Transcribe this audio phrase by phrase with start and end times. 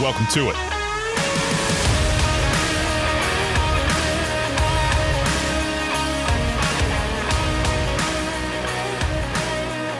[0.00, 0.56] Welcome to it.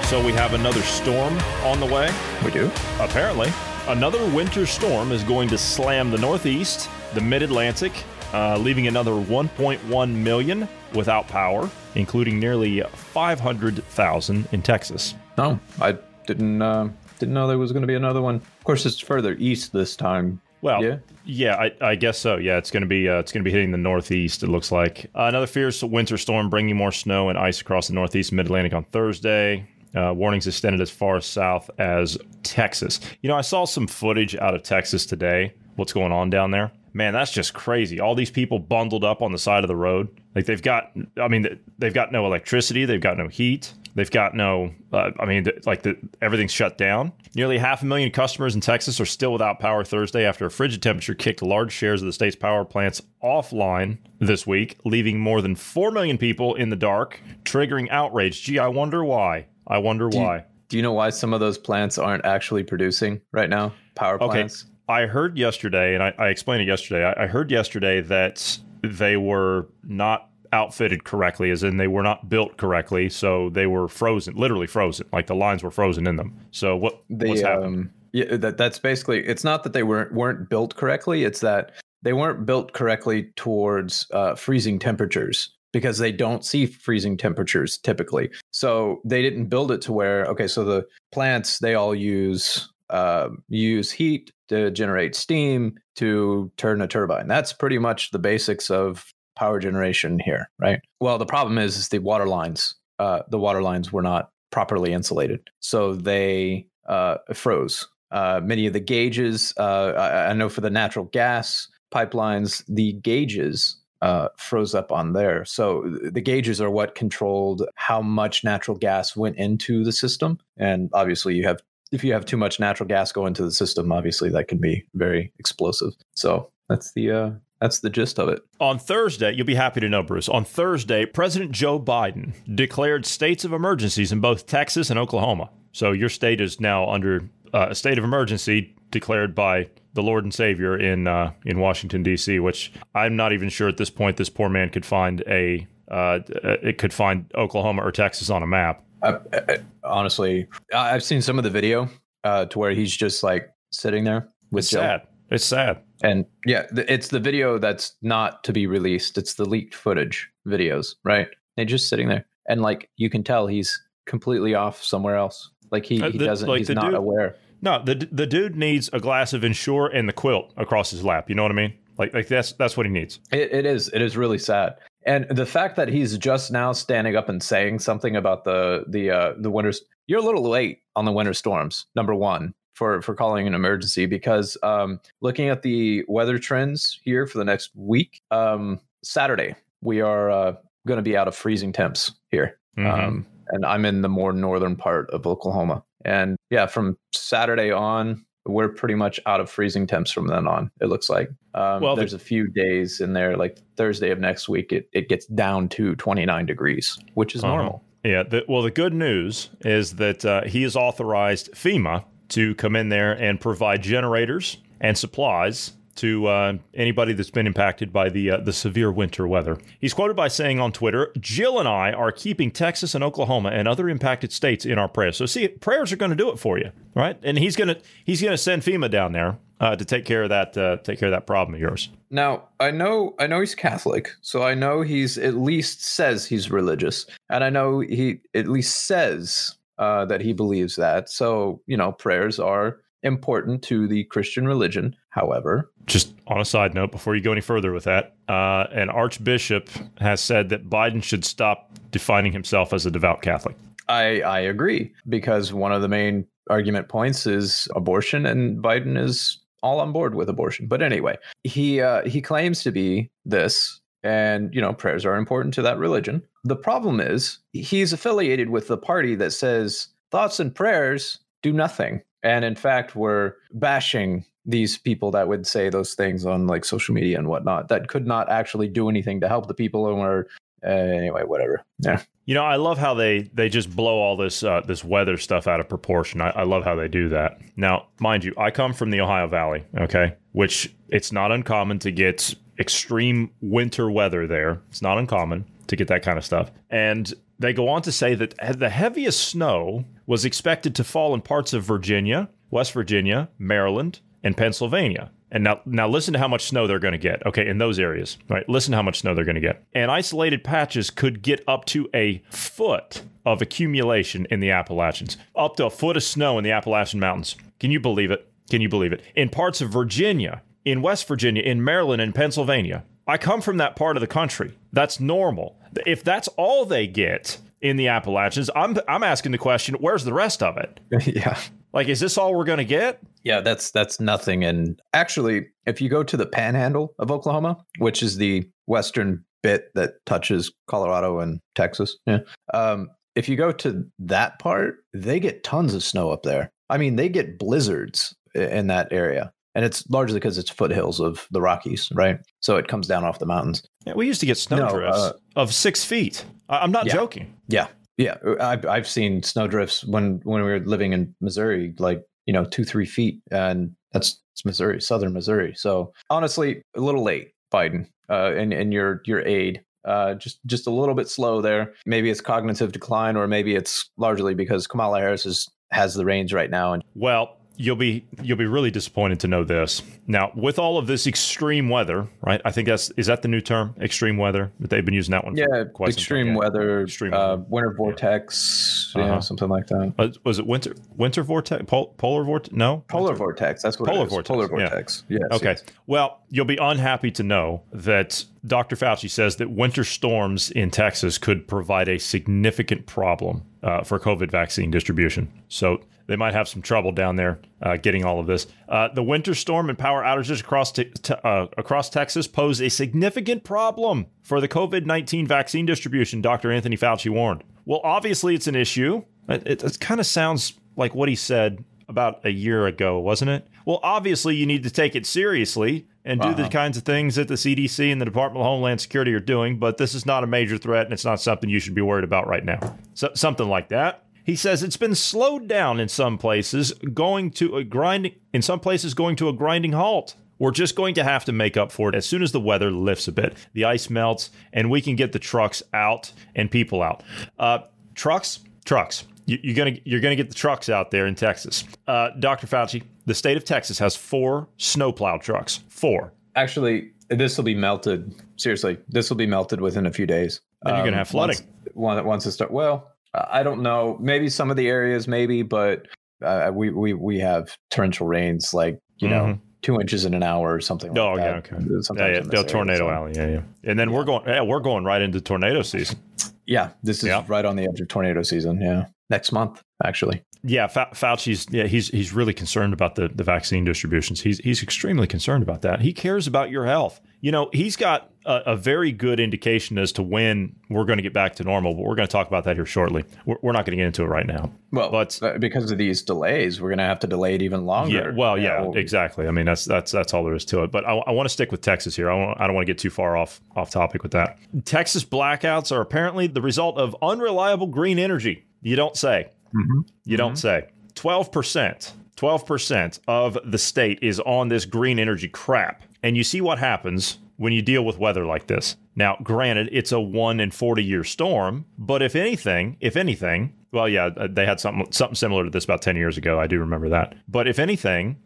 [0.07, 2.15] So we have another storm on the way.
[2.45, 2.71] We do.
[3.01, 3.53] Apparently,
[3.89, 7.93] another winter storm is going to slam the Northeast, the Mid Atlantic,
[8.33, 15.17] uh, leaving another 1.1 million without power, including nearly 500,000 in Texas.
[15.37, 16.63] No, I didn't.
[16.63, 18.37] Uh, didn't know there was going to be another one.
[18.37, 20.41] Of course, it's further east this time.
[20.61, 20.97] Well, Yeah?
[21.25, 22.37] yeah, I, I guess so.
[22.37, 24.43] Yeah, it's going to be uh, it's going to be hitting the Northeast.
[24.43, 27.95] It looks like uh, another fierce winter storm bringing more snow and ice across the
[27.95, 29.67] Northeast Mid Atlantic on Thursday.
[29.95, 33.01] Uh, warnings extended as far south as Texas.
[33.23, 35.55] You know, I saw some footage out of Texas today.
[35.77, 36.73] What's going on down there?
[36.99, 38.01] Man, that's just crazy.
[38.01, 40.09] All these people bundled up on the side of the road.
[40.35, 42.87] Like they've got, I mean, they've got no electricity.
[42.87, 43.73] They've got no heat.
[43.95, 47.13] They've got no, uh, I mean, th- like the, everything's shut down.
[47.37, 50.83] Nearly half a million customers in Texas are still without power Thursday after a frigid
[50.83, 55.55] temperature kicked large shares of the state's power plants offline this week, leaving more than
[55.55, 58.43] 4 million people in the dark, triggering outrage.
[58.43, 59.47] Gee, I wonder why.
[59.69, 60.47] I wonder you- why.
[60.69, 63.73] Do you know why some of those plants aren't actually producing right now?
[63.95, 64.49] Power Okay.
[64.89, 67.05] I heard yesterday, and I, I explained it yesterday.
[67.05, 72.29] I, I heard yesterday that they were not outfitted correctly, as in they were not
[72.29, 73.09] built correctly.
[73.11, 76.35] So they were frozen, literally frozen, like the lines were frozen in them.
[76.51, 77.77] So what They, what's happened?
[77.77, 79.27] um, yeah, that that's basically.
[79.27, 81.25] It's not that they weren't weren't built correctly.
[81.25, 81.73] It's that
[82.03, 88.31] they weren't built correctly towards uh, freezing temperatures because they don't see freezing temperatures typically.
[88.53, 90.49] So they didn't build it to where okay.
[90.49, 96.87] So the plants they all use uh, use heat to generate steam to turn a
[96.87, 97.29] turbine.
[97.29, 100.81] That's pretty much the basics of power generation here, right?
[101.01, 102.75] Well, the problem is, is the water lines.
[102.99, 107.87] Uh, the water lines were not properly insulated, so they uh, froze.
[108.11, 112.95] Uh, many of the gauges, uh, I, I know for the natural gas pipelines, the
[112.95, 115.45] gauges uh, froze up on there.
[115.45, 120.91] So the gauges are what controlled how much natural gas went into the system, and
[120.93, 121.61] obviously you have
[121.93, 124.87] if you have too much natural gas go into the system, obviously that can be
[124.95, 125.93] very explosive.
[126.15, 128.43] So that's the uh, that's the gist of it.
[128.61, 130.29] On Thursday, you'll be happy to know, Bruce.
[130.29, 135.51] On Thursday, President Joe Biden declared states of emergencies in both Texas and Oklahoma.
[135.73, 140.25] So your state is now under uh, a state of emergency declared by the Lord
[140.25, 142.39] and Savior in uh, in Washington D.C.
[142.39, 146.21] Which I'm not even sure at this point this poor man could find a uh,
[146.63, 148.85] it could find Oklahoma or Texas on a map.
[149.03, 151.89] I, I, honestly, I- I've seen some of the video
[152.25, 155.03] uh, to where he's just like sitting there with It's sad.
[155.31, 155.83] It's sad.
[156.03, 159.19] And yeah, it's the video that's not to be released.
[159.19, 161.29] It's the leaked footage videos, right?
[161.57, 165.51] They're just sitting there, and like you can tell, he's completely off somewhere else.
[165.71, 166.49] Like he, Uh, he the- doesn't.
[166.49, 167.35] like he's not dude- aware.
[167.61, 171.29] No, the the dude needs a glass of Ensure and the quilt across his lap.
[171.29, 171.75] You know what I mean?
[171.99, 173.19] Like like that's that's what he needs.
[173.33, 173.89] It, it is.
[173.93, 174.77] It is really sad.
[175.07, 179.11] And the fact that he's just now standing up and saying something about the the
[179.11, 179.83] uh, the winters.
[180.07, 181.87] You're a little late on the winter storms.
[181.95, 187.27] Number one for for calling an emergency because um, looking at the weather trends here
[187.27, 190.55] for the next week, um, Saturday we are uh,
[190.87, 192.59] going to be out of freezing temps here.
[192.77, 192.93] Mhm.
[192.93, 195.83] Um, and I'm in the more northern part of Oklahoma.
[196.05, 200.71] And yeah, from Saturday on, we're pretty much out of freezing temps from then on.
[200.81, 201.29] It looks like.
[201.55, 204.89] Um, Well, the- there's a few days in there, like Thursday of next week, it,
[204.93, 207.55] it gets down to 29 degrees, which is Uh-huh.
[207.55, 207.85] normal.
[208.05, 208.23] Yeah.
[208.23, 212.89] The, well, the good news is that uh, he has authorized FEMA to come in
[212.89, 218.37] there and provide generators and supplies to uh, anybody that's been impacted by the uh,
[218.39, 219.59] the severe winter weather.
[219.81, 223.69] He's quoted by saying on Twitter, "Jill and I are keeping Texas and Oklahoma and
[223.69, 226.59] other impacted states in our prayers." So, see, prayers are going to do it for
[226.59, 227.19] you, right?
[227.23, 230.57] And he's gonna he's gonna send FEMA down there uh, to take care of that
[230.57, 231.91] uh, take care of that problem of yours.
[232.11, 236.51] Now, I know I know he's Catholic, so I know he's at least says he's
[236.51, 241.09] religious, and I know he at least says uh, that he believes that.
[241.09, 244.97] So, you know, prayers are important to the Christian religion.
[245.11, 248.91] However, Just on a side note, before you go any further with that, uh, an
[248.91, 249.69] archbishop
[249.99, 253.57] has said that Biden should stop defining himself as a devout Catholic.
[253.89, 259.39] I I agree because one of the main argument points is abortion, and Biden is
[259.63, 260.67] all on board with abortion.
[260.67, 265.55] But anyway, he uh, he claims to be this, and you know prayers are important
[265.55, 266.23] to that religion.
[266.45, 272.03] The problem is he's affiliated with the party that says thoughts and prayers do nothing,
[272.23, 276.95] and in fact, we're bashing these people that would say those things on like social
[276.95, 280.27] media and whatnot that could not actually do anything to help the people and were
[280.65, 281.63] uh, anyway, whatever.
[281.79, 282.03] Yeah.
[282.25, 285.47] You know, I love how they they just blow all this uh, this weather stuff
[285.47, 286.21] out of proportion.
[286.21, 287.41] I, I love how they do that.
[287.57, 291.93] Now, mind you, I come from the Ohio Valley, okay, which it's not uncommon to
[291.93, 294.61] get extreme winter weather there.
[294.69, 296.51] It's not uncommon to get that kind of stuff.
[296.71, 301.21] And they go on to say that the heaviest snow was expected to fall in
[301.21, 305.11] parts of Virginia, West Virginia, Maryland, and Pennsylvania.
[305.31, 307.25] And now, now listen to how much snow they're going to get.
[307.27, 308.49] Okay, in those areas, right?
[308.49, 309.63] Listen to how much snow they're going to get.
[309.75, 315.57] And isolated patches could get up to a foot of accumulation in the Appalachians, up
[315.57, 317.37] to a foot of snow in the Appalachian Mountains.
[317.61, 318.27] Can you believe it?
[318.51, 319.03] Can you believe it?
[319.15, 322.85] In parts of Virginia, in West Virginia, in Maryland, and Pennsylvania.
[323.09, 324.55] I come from that part of the country.
[324.73, 325.59] That's normal.
[325.87, 330.13] If that's all they get in the Appalachians, I'm I'm asking the question, where's the
[330.13, 330.79] rest of it?
[331.07, 331.39] yeah.
[331.73, 333.01] Like, is this all we're going to get?
[333.25, 334.45] Yeah, that's that's nothing.
[334.45, 339.71] And actually, if you go to the Panhandle of Oklahoma, which is the western bit
[339.75, 342.21] that touches Colorado and Texas, yeah,
[342.53, 346.53] um, if you go to that part, they get tons of snow up there.
[346.71, 349.33] I mean, they get blizzards in that area.
[349.59, 352.21] And it's largely because it's foothills of the Rockies, right?
[352.39, 353.61] So it comes down off the mountains.
[353.85, 356.25] Yeah, we used to get snowdrifts no, uh, of six feet.
[356.49, 356.93] I'm not yeah.
[356.93, 357.35] joking.
[357.49, 357.67] Yeah,
[357.97, 362.45] yeah, I've I've seen snowdrifts when when we were living in Missouri, like you know
[362.45, 365.55] two three feet, and that's it's Missouri, southern Missouri.
[365.57, 369.65] So honestly, a little late, Biden, uh, and and your your aide.
[369.85, 371.75] Uh, just just a little bit slow there.
[371.85, 376.33] Maybe it's cognitive decline, or maybe it's largely because Kamala Harris is, has the reins
[376.33, 376.75] right now.
[376.75, 379.83] And well, you'll be you'll be really disappointed to know this.
[380.07, 382.41] Now, with all of this extreme weather, right?
[382.45, 384.51] I think that's is that the new term, extreme weather.
[384.61, 385.37] That they've been using that one.
[385.37, 387.45] Yeah, extreme weather, extreme uh, weather.
[387.49, 389.21] winter vortex, yeah, uh-huh.
[389.21, 389.93] something like that.
[389.99, 391.65] Uh, was it winter winter vortex?
[391.67, 392.55] Pol- polar vortex?
[392.55, 393.63] No, polar vortex.
[393.63, 394.29] That's what polar vortex.
[394.29, 395.05] Polar vortex.
[395.09, 395.19] Yeah.
[395.21, 395.51] Yes, okay.
[395.51, 395.65] Yes.
[395.87, 398.77] Well, you'll be unhappy to know that Dr.
[398.77, 404.31] Fauci says that winter storms in Texas could provide a significant problem uh, for COVID
[404.31, 405.33] vaccine distribution.
[405.49, 408.47] So they might have some trouble down there uh, getting all of this.
[408.69, 412.69] Uh, the winter storm and power outages across te- te- uh, across Texas pose a
[412.69, 416.21] significant problem for the COVID nineteen vaccine distribution.
[416.21, 416.51] Dr.
[416.51, 417.45] Anthony Fauci warned.
[417.65, 419.05] Well, obviously, it's an issue.
[419.29, 423.31] It, it, it kind of sounds like what he said about a year ago, wasn't
[423.31, 423.47] it?
[423.67, 426.43] Well, obviously, you need to take it seriously and do uh-huh.
[426.43, 429.59] the kinds of things that the CDC and the Department of Homeland Security are doing,
[429.59, 432.05] but this is not a major threat and it's not something you should be worried
[432.05, 432.77] about right now.
[432.95, 434.05] So, something like that.
[434.25, 438.61] He says it's been slowed down in some places, going to a grinding in some
[438.61, 440.17] places going to a grinding halt.
[440.39, 442.71] We're just going to have to make up for it as soon as the weather
[442.71, 443.37] lifts a bit.
[443.55, 447.03] The ice melts and we can get the trucks out and people out.
[447.39, 447.61] Uh,
[447.95, 449.05] trucks, trucks.
[449.29, 451.65] You, are gonna you're gonna get the trucks out there in Texas.
[451.87, 452.47] Uh, Dr.
[452.47, 455.61] Fauci, the state of Texas has four snowplow trucks.
[455.69, 456.15] Four.
[456.35, 458.15] Actually, this will be melted.
[458.37, 460.41] Seriously, this will be melted within a few days.
[460.65, 461.39] And you're gonna have um, flooding.
[461.75, 463.99] Once, once it start, well, I don't know.
[464.01, 465.87] Maybe some of the areas, maybe, but
[466.25, 469.31] uh, we we we have torrential rains, like you mm-hmm.
[469.31, 470.97] know, two inches in an hour or something.
[470.99, 471.57] Oh like yeah, okay.
[471.83, 472.43] Sometimes yeah, yeah.
[472.45, 473.21] tornado area, so.
[473.23, 473.33] alley.
[473.33, 473.71] Yeah, yeah.
[473.71, 473.97] And then yeah.
[473.97, 474.27] we're going.
[474.27, 475.99] Yeah, we're going right into tornado season.
[476.47, 477.25] Yeah, this is yeah.
[477.29, 478.61] right on the edge of tornado season.
[478.61, 480.23] Yeah, next month actually.
[480.45, 484.21] Yeah, Fa- Fauci's yeah he's he's really concerned about the the vaccine distributions.
[484.21, 485.81] He's he's extremely concerned about that.
[485.81, 487.01] He cares about your health.
[487.21, 491.03] You know, he's got a, a very good indication as to when we're going to
[491.03, 493.05] get back to normal, but we're going to talk about that here shortly.
[493.27, 494.53] We're, we're not going to get into it right now.
[494.71, 497.67] Well, but uh, because of these delays, we're going to have to delay it even
[497.67, 498.11] longer.
[498.11, 499.27] Yeah, well, yeah, exactly.
[499.27, 500.71] I mean, that's that's that's all there is to it.
[500.71, 502.09] But I, I want to stick with Texas here.
[502.09, 504.39] I, want, I don't want to get too far off off topic with that.
[504.65, 508.45] Texas blackouts are apparently the result of unreliable green energy.
[508.61, 509.31] You don't say.
[509.55, 509.81] Mm-hmm.
[510.05, 510.65] You don't mm-hmm.
[510.65, 510.69] say.
[510.95, 515.83] 12%, 12% of the state is on this green energy crap.
[516.03, 518.77] And you see what happens when you deal with weather like this.
[518.97, 523.89] Now, granted, it's a 1 in 40 year storm, but if anything, if anything, well,
[523.89, 526.41] yeah, uh, they had something something similar to this about 10 years ago.
[526.41, 527.15] I do remember that.
[527.29, 528.17] But if anything,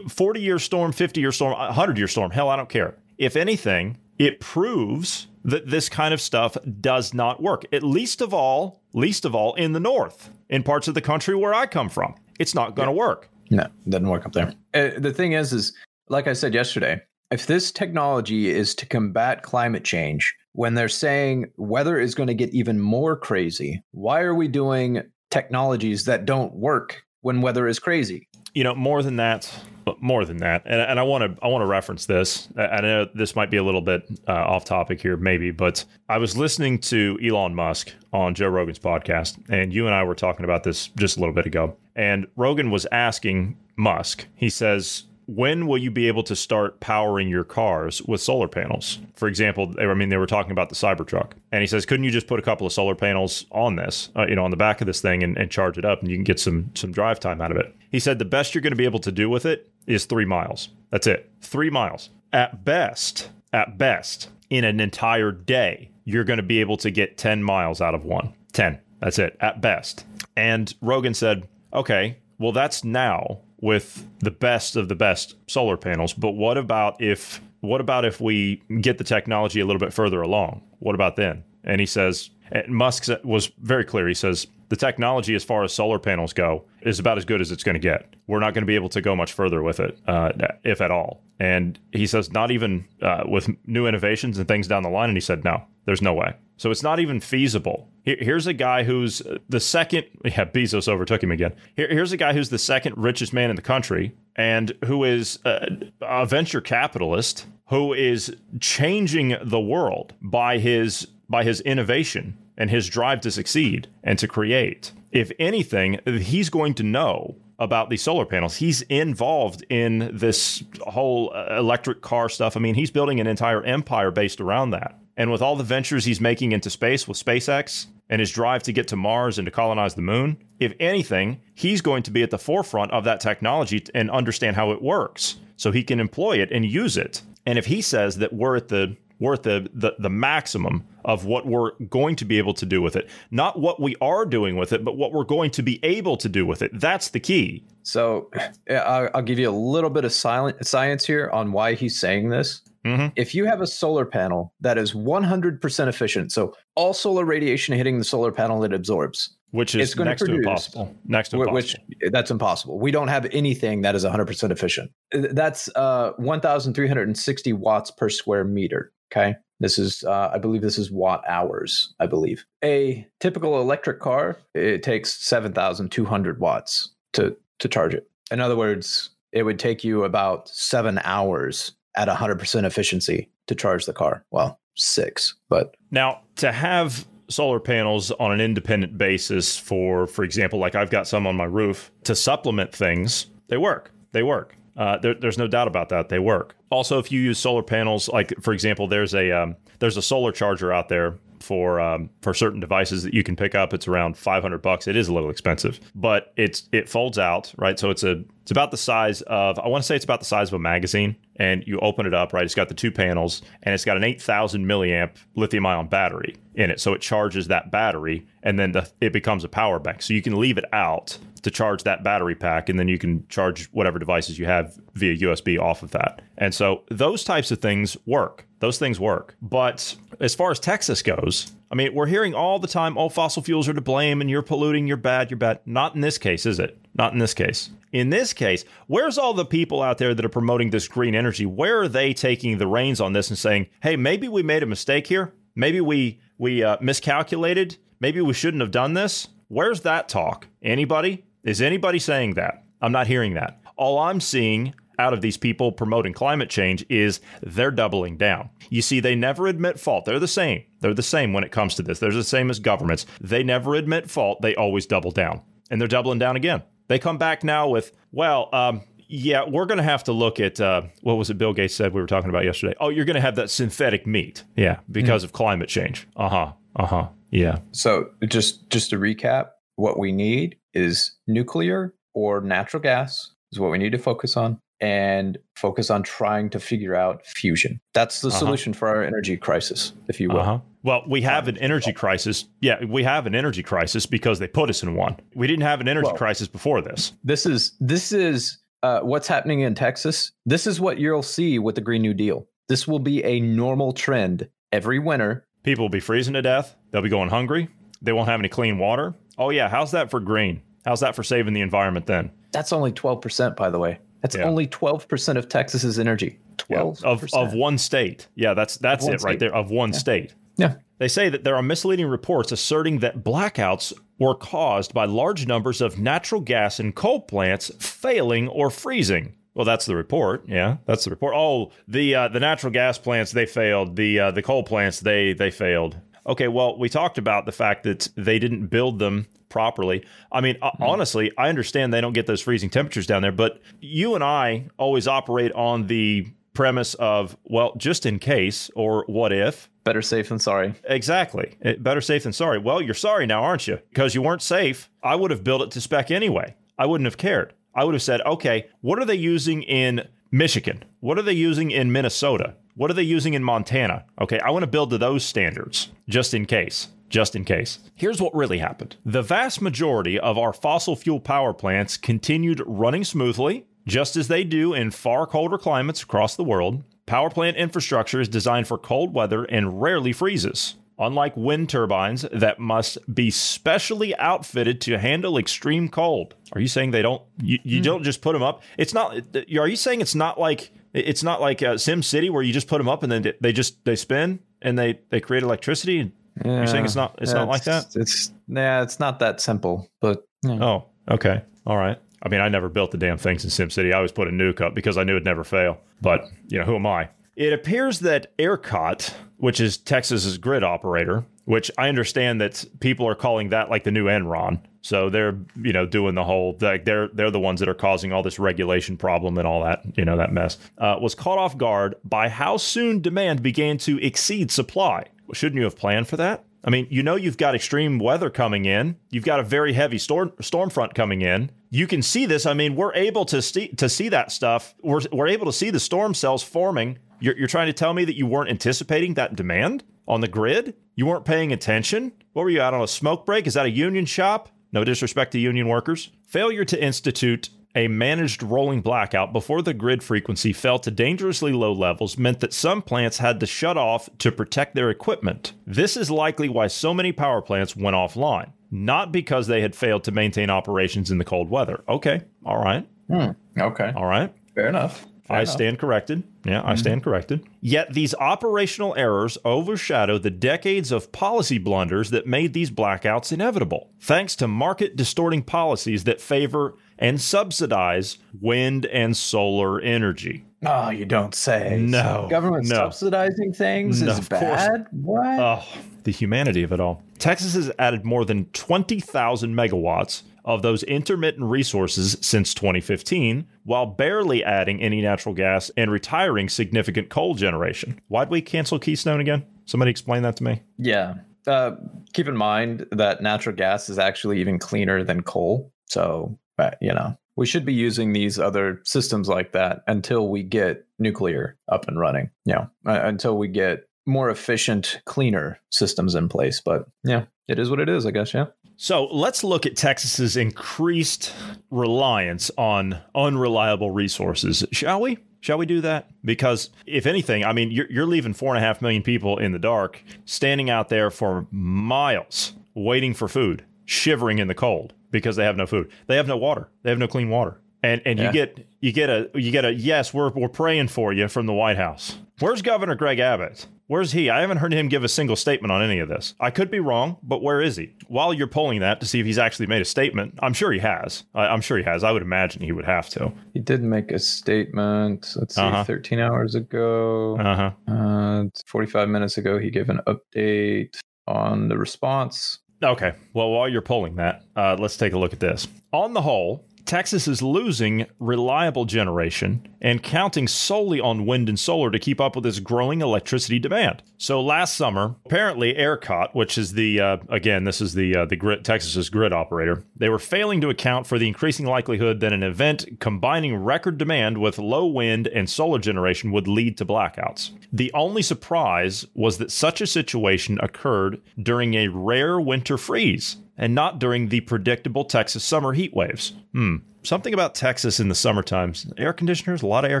[0.08, 2.96] 40 year storm, 50 year storm, 100 year storm, hell, I don't care.
[3.18, 7.64] If anything, it proves that this kind of stuff does not work.
[7.72, 11.34] At least of all, least of all in the north, in parts of the country
[11.34, 12.14] where I come from.
[12.38, 12.98] It's not going to yeah.
[12.98, 13.28] work.
[13.50, 14.54] No, it doesn't work up there.
[14.72, 15.72] Uh, the thing is, is
[16.08, 21.46] like I said yesterday, if this technology is to combat climate change, when they're saying
[21.56, 26.54] weather is going to get even more crazy, why are we doing technologies that don't
[26.54, 28.28] work when weather is crazy?
[28.54, 29.52] You know, more than that,
[30.00, 32.48] more than that, and, and I want to I want to reference this.
[32.56, 36.18] I know this might be a little bit uh, off topic here, maybe, but I
[36.18, 40.44] was listening to Elon Musk on Joe Rogan's podcast, and you and I were talking
[40.44, 41.76] about this just a little bit ago.
[41.96, 44.26] And Rogan was asking Musk.
[44.34, 48.98] He says, when will you be able to start powering your cars with solar panels?
[49.14, 52.04] For example, they, I mean, they were talking about the Cybertruck, and he says, couldn't
[52.04, 54.56] you just put a couple of solar panels on this, uh, you know, on the
[54.56, 56.92] back of this thing, and, and charge it up, and you can get some some
[56.92, 57.74] drive time out of it?
[57.90, 60.24] He said the best you're going to be able to do with it is three
[60.24, 60.68] miles.
[60.90, 63.30] That's it, three miles at best.
[63.52, 67.80] At best, in an entire day, you're going to be able to get 10 miles
[67.80, 68.34] out of one.
[68.52, 68.80] 10.
[68.98, 70.04] That's it, at best.
[70.36, 76.12] And Rogan said, okay, well, that's now with the best of the best solar panels.
[76.12, 80.20] But what about if what about if we get the technology a little bit further
[80.20, 80.60] along?
[80.80, 81.42] What about then?
[81.64, 82.28] And he says,
[82.68, 84.06] Musk was very clear.
[84.06, 87.50] He says the technology, as far as solar panels go, is about as good as
[87.50, 88.14] it's going to get.
[88.26, 90.90] We're not going to be able to go much further with it, uh, if at
[90.90, 91.22] all.
[91.40, 95.08] And he says, not even uh, with new innovations and things down the line.
[95.08, 96.34] And he said, no, there's no way.
[96.56, 97.88] So it's not even feasible.
[98.04, 101.54] Here's a guy who's the second, yeah, Bezos overtook him again.
[101.74, 105.68] Here's a guy who's the second richest man in the country and who is a,
[106.00, 112.88] a venture capitalist who is changing the world by his by his innovation and his
[112.88, 114.92] drive to succeed and to create.
[115.10, 118.56] If anything, he's going to know about these solar panels.
[118.56, 122.56] He's involved in this whole uh, electric car stuff.
[122.56, 124.98] I mean, he's building an entire empire based around that.
[125.16, 128.72] And with all the ventures he's making into space with SpaceX and his drive to
[128.72, 132.30] get to Mars and to colonize the moon, if anything, he's going to be at
[132.30, 136.50] the forefront of that technology and understand how it works so he can employ it
[136.50, 137.22] and use it.
[137.46, 141.24] And if he says that we're at the we're at the, the, the maximum of
[141.24, 144.56] what we're going to be able to do with it, not what we are doing
[144.56, 146.70] with it, but what we're going to be able to do with it.
[146.78, 147.64] That's the key.
[147.82, 148.30] So
[148.70, 152.62] I'll, give you a little bit of silent science here on why he's saying this.
[152.84, 153.08] Mm-hmm.
[153.16, 157.98] If you have a solar panel that is 100% efficient, so all solar radiation hitting
[157.98, 160.94] the solar panel it absorbs, which is next to, produce, to impossible.
[161.06, 161.54] Next to impossible.
[161.54, 161.76] Which
[162.12, 162.78] that's impossible.
[162.78, 164.90] We don't have anything that is 100% efficient.
[165.12, 168.92] That's uh, 1,360 watts per square meter.
[169.12, 169.36] Okay.
[169.60, 171.94] This is, uh, I believe, this is watt hours.
[172.00, 178.08] I believe a typical electric car it takes 7,200 watts to to charge it.
[178.30, 183.86] In other words, it would take you about seven hours at 100% efficiency to charge
[183.86, 184.24] the car.
[184.30, 190.58] Well, six, but now to have solar panels on an independent basis for for example
[190.58, 194.98] like i've got some on my roof to supplement things they work they work uh,
[194.98, 198.32] there, there's no doubt about that they work also if you use solar panels like
[198.40, 202.58] for example there's a um, there's a solar charger out there for um, for certain
[202.58, 203.72] devices that you can pick up.
[203.72, 204.88] It's around 500 bucks.
[204.88, 207.78] It is a little expensive, but it's it folds out, right?
[207.78, 210.26] So it's a it's about the size of I want to say it's about the
[210.26, 212.44] size of a magazine, and you open it up, right?
[212.44, 216.70] It's got the two panels, and it's got an 8,000 milliamp lithium ion battery in
[216.70, 220.02] it, so it charges that battery, and then the, it becomes a power bank.
[220.02, 223.26] So you can leave it out to charge that battery pack, and then you can
[223.28, 226.22] charge whatever devices you have via USB off of that.
[226.38, 228.46] And so those types of things work.
[228.60, 229.36] Those things work.
[229.42, 233.42] But as far as Texas goes, I mean, we're hearing all the time, oh, fossil
[233.42, 235.60] fuels are to blame and you're polluting, you're bad, you're bad.
[235.66, 236.78] Not in this case, is it?
[236.94, 237.70] Not in this case.
[237.92, 241.44] In this case, where's all the people out there that are promoting this green energy?
[241.44, 244.66] Where are they taking the reins on this and saying, hey, maybe we made a
[244.66, 245.34] mistake here?
[245.54, 247.76] Maybe we we uh, miscalculated?
[248.00, 249.28] Maybe we shouldn't have done this?
[249.48, 250.48] Where's that talk?
[250.62, 251.24] Anybody?
[251.44, 252.64] Is anybody saying that?
[252.80, 253.60] I'm not hearing that.
[253.76, 258.48] All I'm seeing out of these people promoting climate change is they're doubling down.
[258.70, 260.06] You see, they never admit fault.
[260.06, 260.62] They're the same.
[260.80, 261.98] They're the same when it comes to this.
[261.98, 263.04] They're the same as governments.
[263.20, 264.40] They never admit fault.
[264.40, 265.42] They always double down.
[265.70, 266.62] And they're doubling down again.
[266.88, 270.60] They come back now with, well, um, yeah, we're going to have to look at
[270.60, 272.74] uh, what was it Bill Gates said we were talking about yesterday?
[272.80, 274.44] Oh, you're going to have that synthetic meat.
[274.56, 275.26] Yeah, because mm.
[275.26, 276.06] of climate change.
[276.16, 276.52] Uh huh.
[276.76, 277.08] Uh huh.
[277.30, 277.58] Yeah.
[277.72, 283.70] So just just to recap, what we need is nuclear or natural gas is what
[283.70, 287.80] we need to focus on and focus on trying to figure out fusion.
[287.94, 288.38] That's the uh-huh.
[288.38, 290.40] solution for our energy crisis, if you will.
[290.40, 290.58] Uh-huh.
[290.82, 292.44] Well, we have an energy crisis.
[292.60, 295.16] Yeah, we have an energy crisis because they put us in one.
[295.34, 297.12] We didn't have an energy well, crisis before this.
[297.22, 300.32] This is this is uh, what's happening in Texas.
[300.44, 302.46] This is what you'll see with the Green New Deal.
[302.68, 305.46] This will be a normal trend every winter.
[305.62, 306.76] People will be freezing to death.
[306.90, 307.68] They'll be going hungry.
[308.02, 309.14] They won't have any clean water.
[309.38, 310.62] Oh yeah, how's that for green?
[310.84, 312.30] How's that for saving the environment then?
[312.52, 313.98] That's only 12%, by the way.
[314.20, 314.44] That's yeah.
[314.44, 316.38] only 12% of Texas's energy.
[316.58, 317.08] 12 yeah.
[317.08, 318.28] of, of one state.
[318.34, 319.26] Yeah, that's that's it state.
[319.26, 319.98] right there of one yeah.
[319.98, 320.34] state.
[320.56, 320.74] Yeah.
[320.98, 325.80] They say that there are misleading reports asserting that blackouts were caused by large numbers
[325.80, 329.34] of natural gas and coal plants failing or freezing.
[329.54, 330.44] Well, that's the report.
[330.48, 331.34] Yeah, that's the report.
[331.36, 333.96] Oh, the uh, the natural gas plants they failed.
[333.96, 335.96] The uh, the coal plants they they failed.
[336.26, 340.04] Okay, well, we talked about the fact that they didn't build them properly.
[340.32, 340.70] I mean, mm.
[340.80, 344.68] honestly, I understand they don't get those freezing temperatures down there, but you and I
[344.78, 349.68] always operate on the premise of, well, just in case or what if.
[349.82, 350.74] Better safe than sorry.
[350.84, 351.56] Exactly.
[351.60, 352.58] It, better safe than sorry.
[352.58, 353.78] Well, you're sorry now, aren't you?
[353.90, 354.88] Because you weren't safe.
[355.02, 356.54] I would have built it to spec anyway.
[356.78, 357.52] I wouldn't have cared.
[357.74, 360.84] I would have said, okay, what are they using in Michigan?
[361.00, 362.54] What are they using in Minnesota?
[362.76, 364.04] What are they using in Montana?
[364.20, 366.88] Okay, I want to build to those standards just in case.
[367.08, 367.78] Just in case.
[367.94, 373.04] Here's what really happened the vast majority of our fossil fuel power plants continued running
[373.04, 376.82] smoothly, just as they do in far colder climates across the world.
[377.06, 380.74] Power plant infrastructure is designed for cold weather and rarely freezes.
[380.98, 386.34] Unlike wind turbines that must be specially outfitted to handle extreme cold.
[386.52, 387.22] Are you saying they don't?
[387.40, 387.84] You, you mm.
[387.84, 388.62] don't just put them up?
[388.78, 389.16] It's not.
[389.36, 392.68] Are you saying it's not like it's not like uh, Sim City where you just
[392.68, 396.12] put them up and then they just they spin and they they create electricity?
[396.44, 397.94] Yeah, You're saying it's not it's yeah, not like that?
[397.94, 399.90] It's yeah, it's not that simple.
[400.00, 400.62] But yeah.
[400.62, 401.98] oh, okay, all right.
[402.24, 403.92] I mean, I never built the damn things in Sim City.
[403.92, 405.78] I always put a nuke up because I knew it'd never fail.
[406.00, 407.10] But, you know, who am I?
[407.36, 413.14] It appears that ERCOT, which is Texas's grid operator, which I understand that people are
[413.14, 414.60] calling that like the new Enron.
[414.84, 418.12] So they're, you know, doing the whole like they're they're the ones that are causing
[418.12, 420.58] all this regulation problem and all that, you know, that mess.
[420.76, 425.06] Uh, was caught off guard by how soon demand began to exceed supply.
[425.32, 426.44] Shouldn't you have planned for that?
[426.62, 428.96] I mean, you know you've got extreme weather coming in.
[429.08, 431.50] You've got a very heavy storm storm front coming in.
[431.70, 432.44] You can see this.
[432.44, 434.74] I mean, we're able to see to see that stuff.
[434.82, 436.98] We're, we're able to see the storm cells forming.
[437.20, 440.74] You're, you're trying to tell me that you weren't anticipating that demand on the grid?
[440.94, 442.12] You weren't paying attention?
[442.34, 443.46] What were you out on a smoke break?
[443.46, 444.50] Is that a union shop?
[444.74, 446.10] No disrespect to union workers.
[446.26, 451.72] Failure to institute a managed rolling blackout before the grid frequency fell to dangerously low
[451.72, 455.52] levels meant that some plants had to shut off to protect their equipment.
[455.66, 460.04] This is likely why so many power plants went offline, not because they had failed
[460.04, 461.82] to maintain operations in the cold weather.
[461.88, 462.86] Okay, all right.
[463.08, 463.30] Hmm.
[463.58, 463.92] Okay.
[463.94, 464.34] All right.
[464.54, 465.06] Fair enough.
[465.24, 465.54] Fair I enough.
[465.54, 466.22] stand corrected.
[466.44, 466.76] Yeah, I mm-hmm.
[466.76, 467.46] stand corrected.
[467.60, 473.90] Yet these operational errors overshadow the decades of policy blunders that made these blackouts inevitable,
[474.00, 480.44] thanks to market distorting policies that favor and subsidize wind and solar energy.
[480.66, 481.78] Oh, you don't say.
[481.78, 482.26] No.
[482.30, 482.76] Government no.
[482.76, 484.86] subsidizing things no, is bad?
[484.90, 485.38] What?
[485.38, 485.64] Oh,
[486.04, 487.02] the humanity of it all.
[487.18, 494.44] Texas has added more than 20,000 megawatts of those intermittent resources since 2015, while barely
[494.44, 498.00] adding any natural gas and retiring significant coal generation.
[498.08, 499.44] Why'd we cancel Keystone again?
[499.64, 500.62] Somebody explain that to me.
[500.78, 501.14] Yeah.
[501.46, 501.76] Uh,
[502.12, 505.72] keep in mind that natural gas is actually even cleaner than coal.
[505.86, 510.42] So, uh, you know, we should be using these other systems like that until we
[510.42, 512.30] get nuclear up and running.
[512.46, 516.60] Know, uh, until we get more efficient, cleaner systems in place.
[516.64, 518.34] But yeah, it is what it is, I guess.
[518.34, 518.46] Yeah.
[518.76, 521.32] So let's look at Texas's increased
[521.70, 525.18] reliance on unreliable resources, shall we?
[525.40, 526.08] Shall we do that?
[526.24, 529.52] Because if anything, I mean, you're, you're leaving four and a half million people in
[529.52, 535.36] the dark, standing out there for miles, waiting for food, shivering in the cold because
[535.36, 535.90] they have no food.
[536.06, 536.68] They have no water.
[536.82, 537.60] They have no clean water.
[537.82, 538.26] And and yeah.
[538.26, 541.44] you get you get a you get a yes, we're we're praying for you from
[541.44, 542.16] the White House.
[542.40, 543.66] Where's Governor Greg Abbott?
[543.86, 544.30] Where's he?
[544.30, 546.34] I haven't heard him give a single statement on any of this.
[546.40, 547.92] I could be wrong, but where is he?
[548.08, 550.78] While you're polling that to see if he's actually made a statement, I'm sure he
[550.78, 551.24] has.
[551.34, 552.02] I, am sure he has.
[552.02, 553.30] I would imagine he would have to.
[553.52, 555.34] He did make a statement.
[555.36, 555.84] Let's see, uh-huh.
[555.84, 557.36] 13 hours ago.
[557.38, 557.72] Uh-huh.
[557.92, 562.60] Uh, 45 minutes ago, he gave an update on the response.
[562.82, 563.12] Okay.
[563.34, 565.68] Well, while you're polling that, uh, let's take a look at this.
[565.92, 571.90] On the whole, Texas is losing reliable generation and counting solely on wind and solar
[571.90, 574.02] to keep up with its growing electricity demand.
[574.18, 578.36] So last summer, apparently ERCOT, which is the uh, again this is the uh, the
[578.36, 582.42] grid Texas's grid operator, they were failing to account for the increasing likelihood that an
[582.42, 587.50] event combining record demand with low wind and solar generation would lead to blackouts.
[587.72, 593.74] The only surprise was that such a situation occurred during a rare winter freeze and
[593.74, 596.32] not during the predictable Texas summer heat waves.
[596.52, 596.76] Hmm.
[597.02, 598.90] Something about Texas in the summer times.
[598.96, 600.00] Air conditioners, a lot of air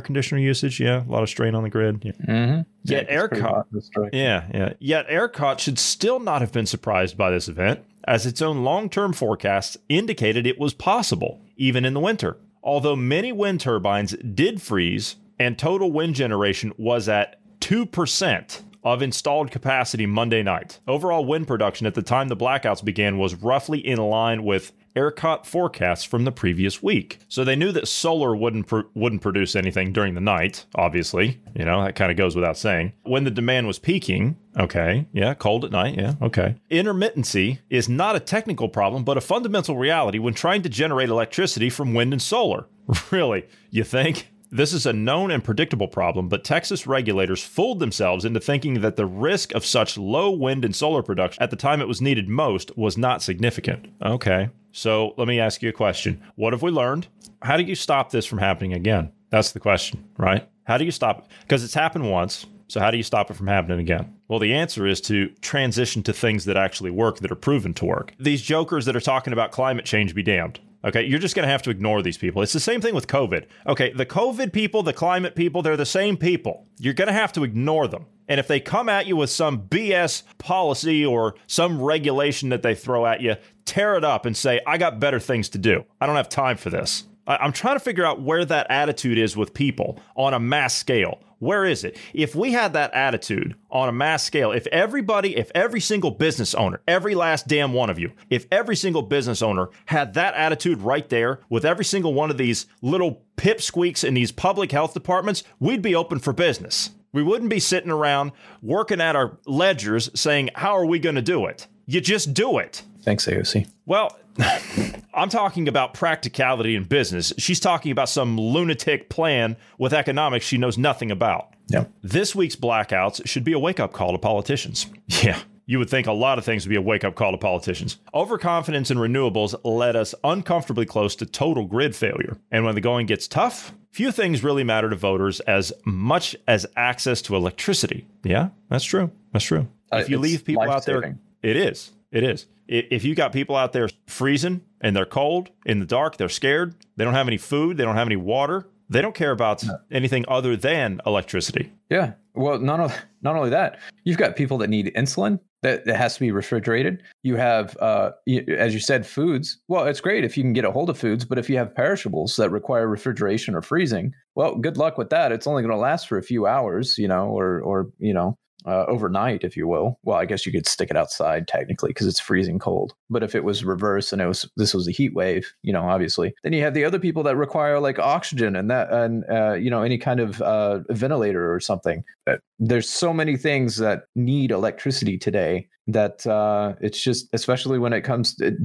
[0.00, 0.80] conditioner usage.
[0.80, 2.02] Yeah, a lot of strain on the grid.
[2.02, 2.12] Yeah.
[2.12, 2.60] Mm-hmm.
[2.84, 3.64] Yet yeah, ERCOT,
[4.12, 4.72] yeah, yeah.
[4.78, 9.12] Yet ERCOT should still not have been surprised by this event, as its own long-term
[9.12, 12.38] forecasts indicated it was possible, even in the winter.
[12.62, 19.02] Although many wind turbines did freeze, and total wind generation was at two percent of
[19.02, 20.78] installed capacity Monday night.
[20.86, 25.44] Overall wind production at the time the blackouts began was roughly in line with ERCOT
[25.44, 27.18] forecasts from the previous week.
[27.28, 31.40] So they knew that solar wouldn't pr- wouldn't produce anything during the night, obviously.
[31.54, 32.92] You know, that kind of goes without saying.
[33.02, 36.56] When the demand was peaking, okay, yeah, cold at night, yeah, okay.
[36.70, 41.70] Intermittency is not a technical problem, but a fundamental reality when trying to generate electricity
[41.70, 42.66] from wind and solar.
[43.10, 43.46] really?
[43.70, 44.28] You think?
[44.54, 48.94] This is a known and predictable problem, but Texas regulators fooled themselves into thinking that
[48.94, 52.28] the risk of such low wind and solar production at the time it was needed
[52.28, 53.88] most was not significant.
[54.00, 54.50] Okay.
[54.70, 56.22] So let me ask you a question.
[56.36, 57.08] What have we learned?
[57.42, 59.10] How do you stop this from happening again?
[59.30, 60.48] That's the question, right?
[60.62, 61.24] How do you stop it?
[61.40, 62.46] Because it's happened once.
[62.68, 64.14] So how do you stop it from happening again?
[64.28, 67.86] Well, the answer is to transition to things that actually work, that are proven to
[67.86, 68.14] work.
[68.20, 70.60] These jokers that are talking about climate change be damned.
[70.84, 72.42] Okay, you're just going to have to ignore these people.
[72.42, 73.46] It's the same thing with COVID.
[73.66, 76.66] Okay, the COVID people, the climate people, they're the same people.
[76.78, 78.04] You're going to have to ignore them.
[78.28, 82.74] And if they come at you with some BS policy or some regulation that they
[82.74, 85.84] throw at you, tear it up and say, I got better things to do.
[86.00, 87.04] I don't have time for this.
[87.26, 91.20] I'm trying to figure out where that attitude is with people on a mass scale.
[91.44, 91.98] Where is it?
[92.14, 96.54] If we had that attitude on a mass scale, if everybody, if every single business
[96.54, 100.80] owner, every last damn one of you, if every single business owner had that attitude
[100.80, 105.44] right there with every single one of these little pipsqueaks in these public health departments,
[105.60, 106.90] we'd be open for business.
[107.12, 111.22] We wouldn't be sitting around working at our ledgers saying, How are we going to
[111.22, 111.66] do it?
[111.84, 112.82] You just do it.
[113.02, 113.68] Thanks, AOC.
[113.84, 114.18] Well,
[115.14, 117.32] I'm talking about practicality in business.
[117.38, 121.54] She's talking about some lunatic plan with economics she knows nothing about.
[121.68, 121.84] Yeah.
[122.02, 124.86] This week's blackouts should be a wake up call to politicians.
[125.22, 125.38] Yeah.
[125.66, 127.98] You would think a lot of things would be a wake up call to politicians.
[128.12, 132.36] Overconfidence in renewables led us uncomfortably close to total grid failure.
[132.50, 136.66] And when the going gets tough, few things really matter to voters as much as
[136.76, 138.06] access to electricity.
[138.24, 139.10] Yeah, that's true.
[139.32, 139.68] That's true.
[139.90, 141.92] Uh, if you leave people out there, it is.
[142.10, 142.46] It is.
[142.66, 146.74] If you got people out there freezing and they're cold in the dark, they're scared,
[146.96, 150.24] they don't have any food, they don't have any water, they don't care about anything
[150.28, 151.72] other than electricity.
[151.90, 152.14] Yeah.
[152.34, 152.78] Well, not
[153.22, 157.02] not only that, you've got people that need insulin that, that has to be refrigerated.
[157.22, 158.10] You have, uh,
[158.48, 159.58] as you said, foods.
[159.68, 161.74] Well, it's great if you can get a hold of foods, but if you have
[161.74, 165.32] perishables that require refrigeration or freezing, well, good luck with that.
[165.32, 168.36] It's only going to last for a few hours, you know, or or you know,
[168.66, 169.98] uh, overnight, if you will.
[170.02, 172.94] Well, I guess you could stick it outside technically because it's freezing cold.
[173.10, 175.88] But if it was reverse and it was this was a heat wave, you know,
[175.88, 179.54] obviously, then you have the other people that require like oxygen and that and uh,
[179.54, 182.04] you know any kind of uh, ventilator or something.
[182.26, 187.92] Uh, There's so many things that need electricity today that uh, it's just especially when
[187.92, 188.56] it comes to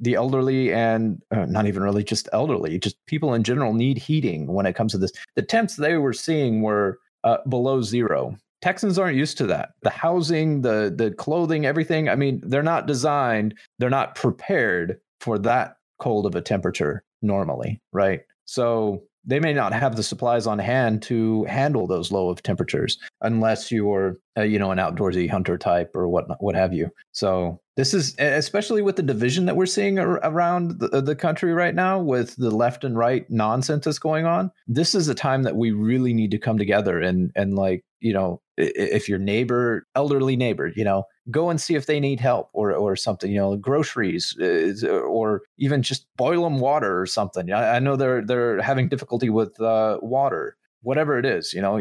[0.00, 4.46] the elderly and uh, not even really just elderly, just people in general need heating
[4.52, 5.12] when it comes to this.
[5.36, 8.36] The temps they were seeing were uh, below zero.
[8.60, 9.70] Texans aren't used to that.
[9.82, 12.08] The housing, the the clothing, everything.
[12.08, 17.80] I mean, they're not designed, they're not prepared for that cold of a temperature normally,
[17.92, 18.20] right?
[18.44, 22.98] So they may not have the supplies on hand to handle those low of temperatures
[23.20, 26.90] unless you're uh, you know an outdoorsy hunter type or what what have you.
[27.12, 31.52] So this is especially with the division that we're seeing ar- around the, the country
[31.52, 34.50] right now with the left and right nonsense that's going on.
[34.66, 38.12] This is a time that we really need to come together and and like you
[38.12, 42.48] know if your neighbor elderly neighbor you know go and see if they need help
[42.52, 47.52] or or something you know groceries is- or even just boil them water or something
[47.52, 51.78] i, I know they're they're having difficulty with uh, water whatever it is you know